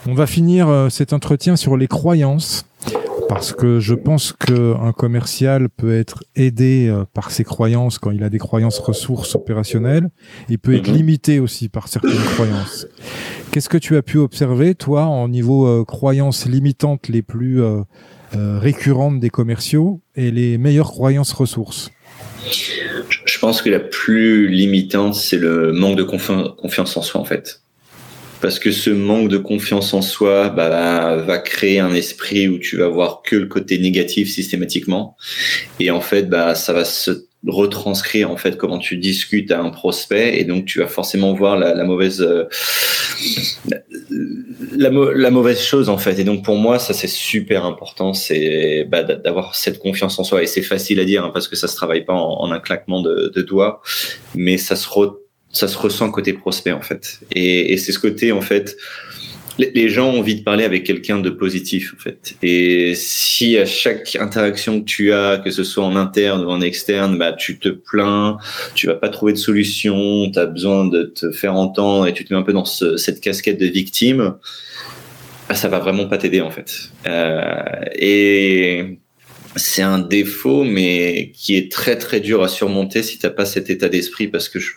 [0.07, 2.65] On va finir euh, cet entretien sur les croyances
[3.30, 8.23] parce que je pense qu'un commercial peut être aidé euh, par ses croyances quand il
[8.23, 10.09] a des croyances ressources opérationnelles.
[10.49, 10.95] Il peut être Mhm.
[10.95, 12.88] limité aussi par certaines croyances.
[13.51, 17.82] Qu'est-ce que tu as pu observer, toi, en niveau euh, croyances limitantes les plus euh,
[18.36, 21.91] euh, récurrentes des commerciaux et les meilleures croyances ressources?
[22.51, 22.80] Je-
[23.25, 27.25] Je pense que la plus limitante, c'est le manque de confi- confiance en soi, en
[27.25, 27.61] fait.
[28.41, 32.77] Parce que ce manque de confiance en soi bah, va créer un esprit où tu
[32.77, 35.17] vas voir que le côté négatif systématiquement.
[35.79, 39.69] Et en fait, bah, ça va se retranscrire en fait comment tu discutes à un
[39.69, 40.39] prospect.
[40.39, 42.43] Et donc tu vas forcément voir la, mauvaise euh,
[44.75, 46.19] la, mau- la mauvaise chose en fait.
[46.19, 48.13] Et donc pour moi ça c'est super important.
[48.13, 50.43] C'est bah, d'a- d'avoir cette confiance en soi.
[50.43, 52.59] Et c'est facile à dire hein, parce que ça se travaille pas en, en un
[52.59, 53.81] claquement de, de doigts.
[54.35, 55.15] Mais ça se re-
[55.51, 58.77] ça se ressent côté prospect en fait et, c'est ce côté en fait
[59.57, 62.35] les- gens ont envie de parler avec quelqu'un de positif en fait.
[62.41, 66.61] Et si à chaque interaction que tu as, que ce soit en interne ou en
[66.61, 68.37] externe, bah tu te plains,
[68.73, 72.23] tu vas pas trouver de solution, tu as besoin de te faire entendre et tu
[72.23, 74.35] te mets un peu dans ce- cette casquette de victime,
[75.49, 76.91] bah, ça va vraiment pas t'aider en fait.
[77.07, 77.61] Euh,
[77.95, 78.97] et
[79.55, 83.69] c'est un défaut, mais qui est très très dur à surmonter si t'as pas cet
[83.69, 84.71] état d'esprit, parce que je,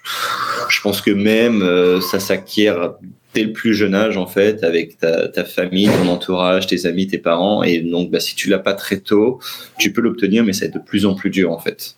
[0.68, 2.94] je pense que même euh, ça s'acquiert
[3.34, 7.06] dès le plus jeune âge en fait, avec ta, ta famille, ton entourage, tes amis,
[7.06, 9.40] tes parents, et donc bah, si tu l'as pas très tôt,
[9.78, 11.96] tu peux l'obtenir, mais ça va être de plus en plus dur en fait.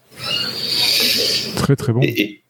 [1.57, 2.01] Très très bon.
[2.03, 2.41] Et, et-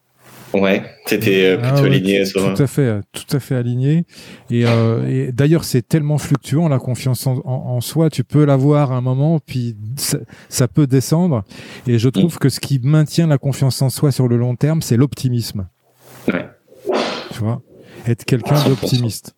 [0.54, 2.24] ouais, c'était euh, Ah plutôt ouais, aligné.
[2.24, 4.04] tout, tout à fait, tout à fait aligné.
[4.50, 8.10] Et, euh, et d'ailleurs, c'est tellement fluctuant la confiance en, en- en soi.
[8.10, 11.44] Tu peux l'avoir à un moment, puis ça, ça peut descendre.
[11.86, 12.12] Et je Mm.
[12.12, 15.66] trouve que ce qui maintient la confiance en soi sur le long terme, c'est l'optimisme.
[16.32, 16.46] Ouais.
[17.32, 17.60] Tu vois,
[18.06, 18.68] être quelqu'un 100%.
[18.68, 19.34] d'optimiste.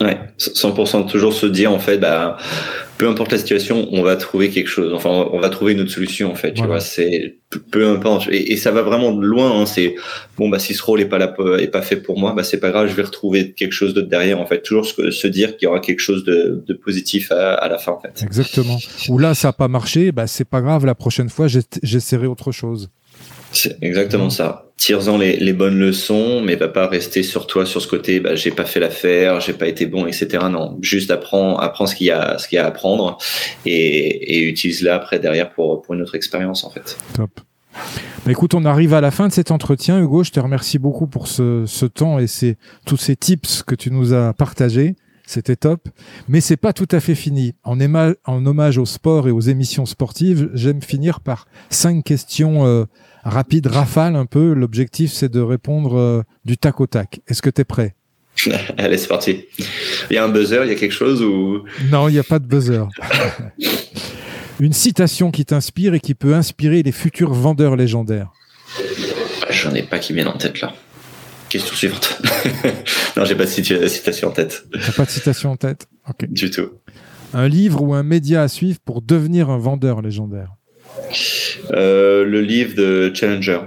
[0.00, 2.36] Ouais, 100% toujours se dire en fait, bah,
[2.98, 4.92] peu importe la situation, on va trouver quelque chose.
[4.94, 6.52] Enfin, on va trouver une autre solution en fait.
[6.52, 6.74] Tu Voilà.
[6.74, 7.36] vois, c'est
[7.70, 8.28] peu- importe.
[8.30, 9.60] Et, et ça va vraiment de loin.
[9.60, 9.94] Hein, c'est
[10.38, 12.58] bon, bah si ce rôle est pas là, est pas fait pour moi, bah c'est
[12.58, 14.40] pas grave, je vais retrouver quelque chose d'autre derrière.
[14.40, 17.54] En fait, toujours se, se dire qu'il y aura quelque chose de, de positif à,
[17.54, 18.22] à la fin en fait.
[18.22, 18.78] Exactement.
[19.08, 20.86] Ou là, ça n'a pas marché, bah, c'est pas grave.
[20.86, 22.88] La prochaine fois, j'ess- j'essaierai autre chose.
[23.56, 24.66] C'est exactement ça.
[24.76, 28.20] Tire-en les, bonnes leçons, mais va pas rester sur toi sur ce côté.
[28.20, 30.44] Bah, j'ai pas fait l'affaire, j'ai pas été bon, etc.
[30.50, 33.16] Non, juste apprends, apprends ce qu'il y a, ce qu'il y a à apprendre,
[33.64, 36.98] et, utilise-la après derrière pour pour une autre expérience en fait.
[37.14, 37.40] Top.
[37.72, 39.98] Bah, écoute, on arrive à la fin de cet entretien.
[39.98, 43.90] Hugo, je te remercie beaucoup pour ce, temps et ces, tous ces tips que tu
[43.90, 44.96] nous as partagés.
[45.26, 45.88] C'était top.
[46.28, 47.54] Mais c'est pas tout à fait fini.
[47.64, 52.84] En hommage au sport et aux émissions sportives, j'aime finir par cinq questions euh,
[53.26, 54.54] rapides, rafales un peu.
[54.54, 57.20] L'objectif, c'est de répondre euh, du tac au tac.
[57.28, 57.94] Est-ce que tu es prêt?
[58.78, 59.44] Allez, c'est parti.
[60.10, 61.64] Il y a un buzzer, il y a quelque chose ou?
[61.90, 62.88] Non, il n'y a pas de buzzer.
[64.60, 68.32] Une citation qui t'inspire et qui peut inspirer les futurs vendeurs légendaires.
[69.50, 70.72] j'en ai pas qui viennent en tête là.
[71.48, 72.20] Question suivante.
[73.16, 75.86] non, j'ai pas de citation en tête T'as pas de citation en tête?
[76.08, 76.26] Ok.
[76.28, 76.70] du tout.
[77.34, 80.55] Un livre ou un média à suivre pour devenir un vendeur légendaire.
[81.72, 83.60] Euh, le livre de Challenger.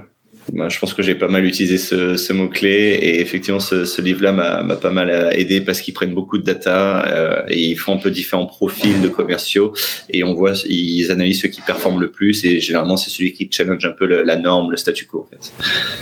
[0.51, 4.75] Moi, je pense que j'ai pas mal utilisé ce, mot-clé et effectivement, ce, livre-là m'a
[4.77, 8.09] pas mal aidé parce qu'ils prennent beaucoup de data euh, et ils font un peu
[8.09, 9.73] différents profils de commerciaux
[10.09, 13.47] et on voit, ils analysent ceux qui performent le plus et généralement, c'est celui qui
[13.51, 15.27] challenge un peu la norme, le statu quo.
[15.27, 15.53] En fait.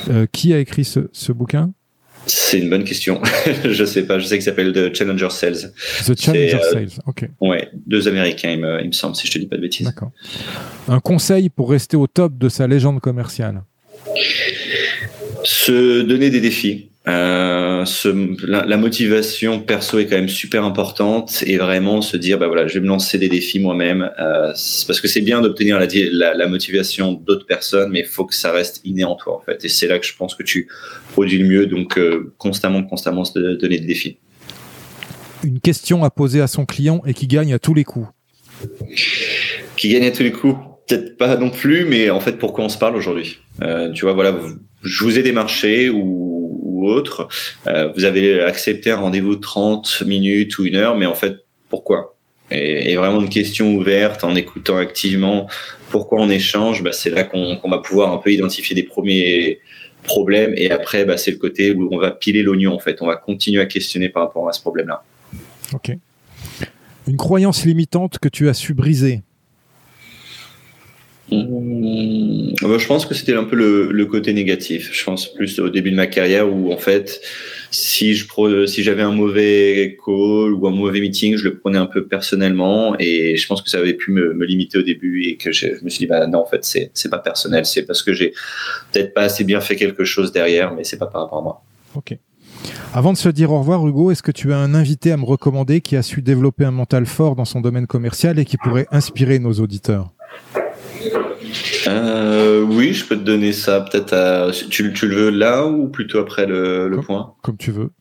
[0.09, 1.73] Euh, qui a écrit ce bouquin?
[2.28, 3.21] C'est une bonne question.
[3.65, 4.19] je sais pas.
[4.19, 5.71] Je sais qu'il s'appelle The Challenger Sales.
[6.05, 6.89] The Challenger euh, Sales.
[7.05, 9.61] Ok, Ouais, deux Américains, il me, il me semble, si je te dis pas de
[9.61, 9.86] bêtises.
[9.88, 10.11] d'accord.
[10.88, 13.63] Un conseil pour rester au top de sa légende commerciale?
[15.43, 16.89] Se donner des défis.
[17.08, 17.86] Euh,
[18.45, 22.68] la, la motivation perso est quand même super importante et vraiment se dire bah voilà
[22.68, 24.10] je vais me lancer des défis moi-même.
[24.20, 24.51] Euh,
[24.88, 28.26] parce que c'est bien d'obtenir la, di- la, la motivation d'autres personnes mais il faut
[28.26, 29.64] que ça reste inné en toi en fait.
[29.64, 30.68] Et c'est là que je pense que tu
[31.14, 31.66] produis le mieux.
[31.66, 34.18] Donc euh, constamment constamment se donner des défis.
[35.45, 38.08] Une question à poser à son client et qui gagne à tous les coups.
[39.78, 40.55] qui gagne à tous les coups
[40.88, 43.39] peut-être pas non plus mais en fait pourquoi on se parle aujourd'hui?
[43.93, 44.38] Tu vois voilà
[44.84, 46.01] je vous ai démarché ou,
[46.86, 47.28] autre
[47.67, 51.38] euh, vous avez accepté un rendez-vous de 30 minutes ou une heure mais en fait
[51.69, 52.15] pourquoi?
[52.49, 55.49] Et, vraiment une question ouverte en écoutant activement
[55.89, 59.59] pourquoi on échange bah, c'est là qu'on va pouvoir un peu identifier des premiers
[60.07, 60.53] problème.
[60.55, 63.01] Et après, bah, c'est le côté où on va piler l'oignon, en fait.
[63.01, 65.03] On va continuer à questionner par rapport à ce problème-là.
[65.73, 65.91] Ok.
[67.07, 69.21] Une croyance limitante que tu as su briser
[71.30, 74.89] Mmh, bah, je pense que c'était un peu le, côté négatif.
[74.93, 77.21] Je pense plus au début de ma carrière où en fait,
[77.69, 82.95] si j'avais un mauvais call ou un mauvais meeting, je le prenais un peu personnellement
[82.99, 85.67] et je pense que ça avait pu me, me limiter au début et que je,
[85.84, 88.34] me suis dit bah non en fait c'est c'est pas personnel, c'est parce que j'ai
[88.93, 91.63] peut-être pas assez bien fait quelque chose derrière, mais c'est pas par rapport à moi.
[91.95, 92.17] Ok.
[92.93, 95.25] Avant de se dire au revoir, Hugo, est-ce que tu as un invité à me
[95.25, 98.88] recommander qui a su développer un mental fort dans son domaine commercial et qui pourrait
[98.91, 100.13] inspirer nos auditeurs?
[101.87, 104.51] Euh, oui, je peux te donner ça peut-être à...
[104.51, 107.33] Tu, tu, le veux là ou plutôt après le, le point?
[107.41, 107.91] Comme tu veux.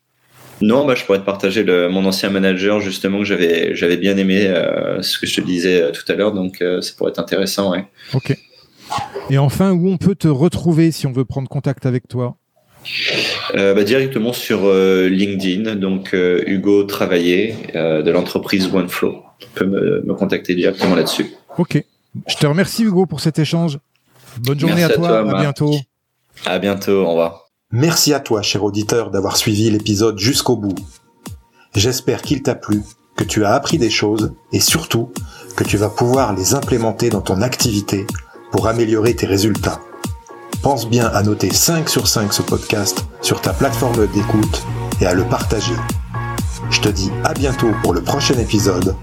[0.62, 4.16] Non, bah, je pourrais te partager le, mon ancien manager justement que j'avais j'avais bien
[4.16, 7.11] aimé euh, ce que je te disais euh, tout à l'heure, donc euh, ça pourrait
[7.11, 7.84] être intéressant, ouais.
[8.14, 8.34] Ok.
[9.28, 12.36] Et enfin, où on peut te retrouver si on veut prendre contact avec toi?
[13.55, 19.22] Euh, bah, directement sur euh, LinkedIn, donc euh, Hugo Travailler de l'entreprise OneFlow.
[19.38, 21.26] Tu peux me, me contacter directement là-dessus.
[21.59, 21.84] Ok.
[22.27, 23.79] Je te remercie Hugo pour cet échange.
[24.39, 25.75] Bonne journée à toi, à, toi, à bientôt.
[26.45, 27.47] À bientôt, au revoir.
[27.73, 30.75] Merci à toi, cher auditeur, d'avoir suivi l'épisode jusqu'au bout.
[31.75, 32.83] J'espère qu'il t'a plu,
[33.17, 35.12] que tu as appris des choses et surtout
[35.57, 38.07] que tu vas pouvoir les implémenter dans ton activité
[38.53, 39.81] pour améliorer tes résultats.
[40.62, 44.64] Pense bien à noter 5 sur 5 ce podcast sur ta plateforme d'écoute
[45.01, 45.75] et à le partager.
[46.71, 48.97] Je te dis à bientôt pour le prochain épisode.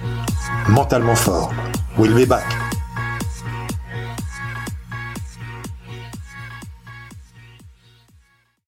[0.67, 1.53] Mentalement fort.
[1.97, 2.45] We'll be back.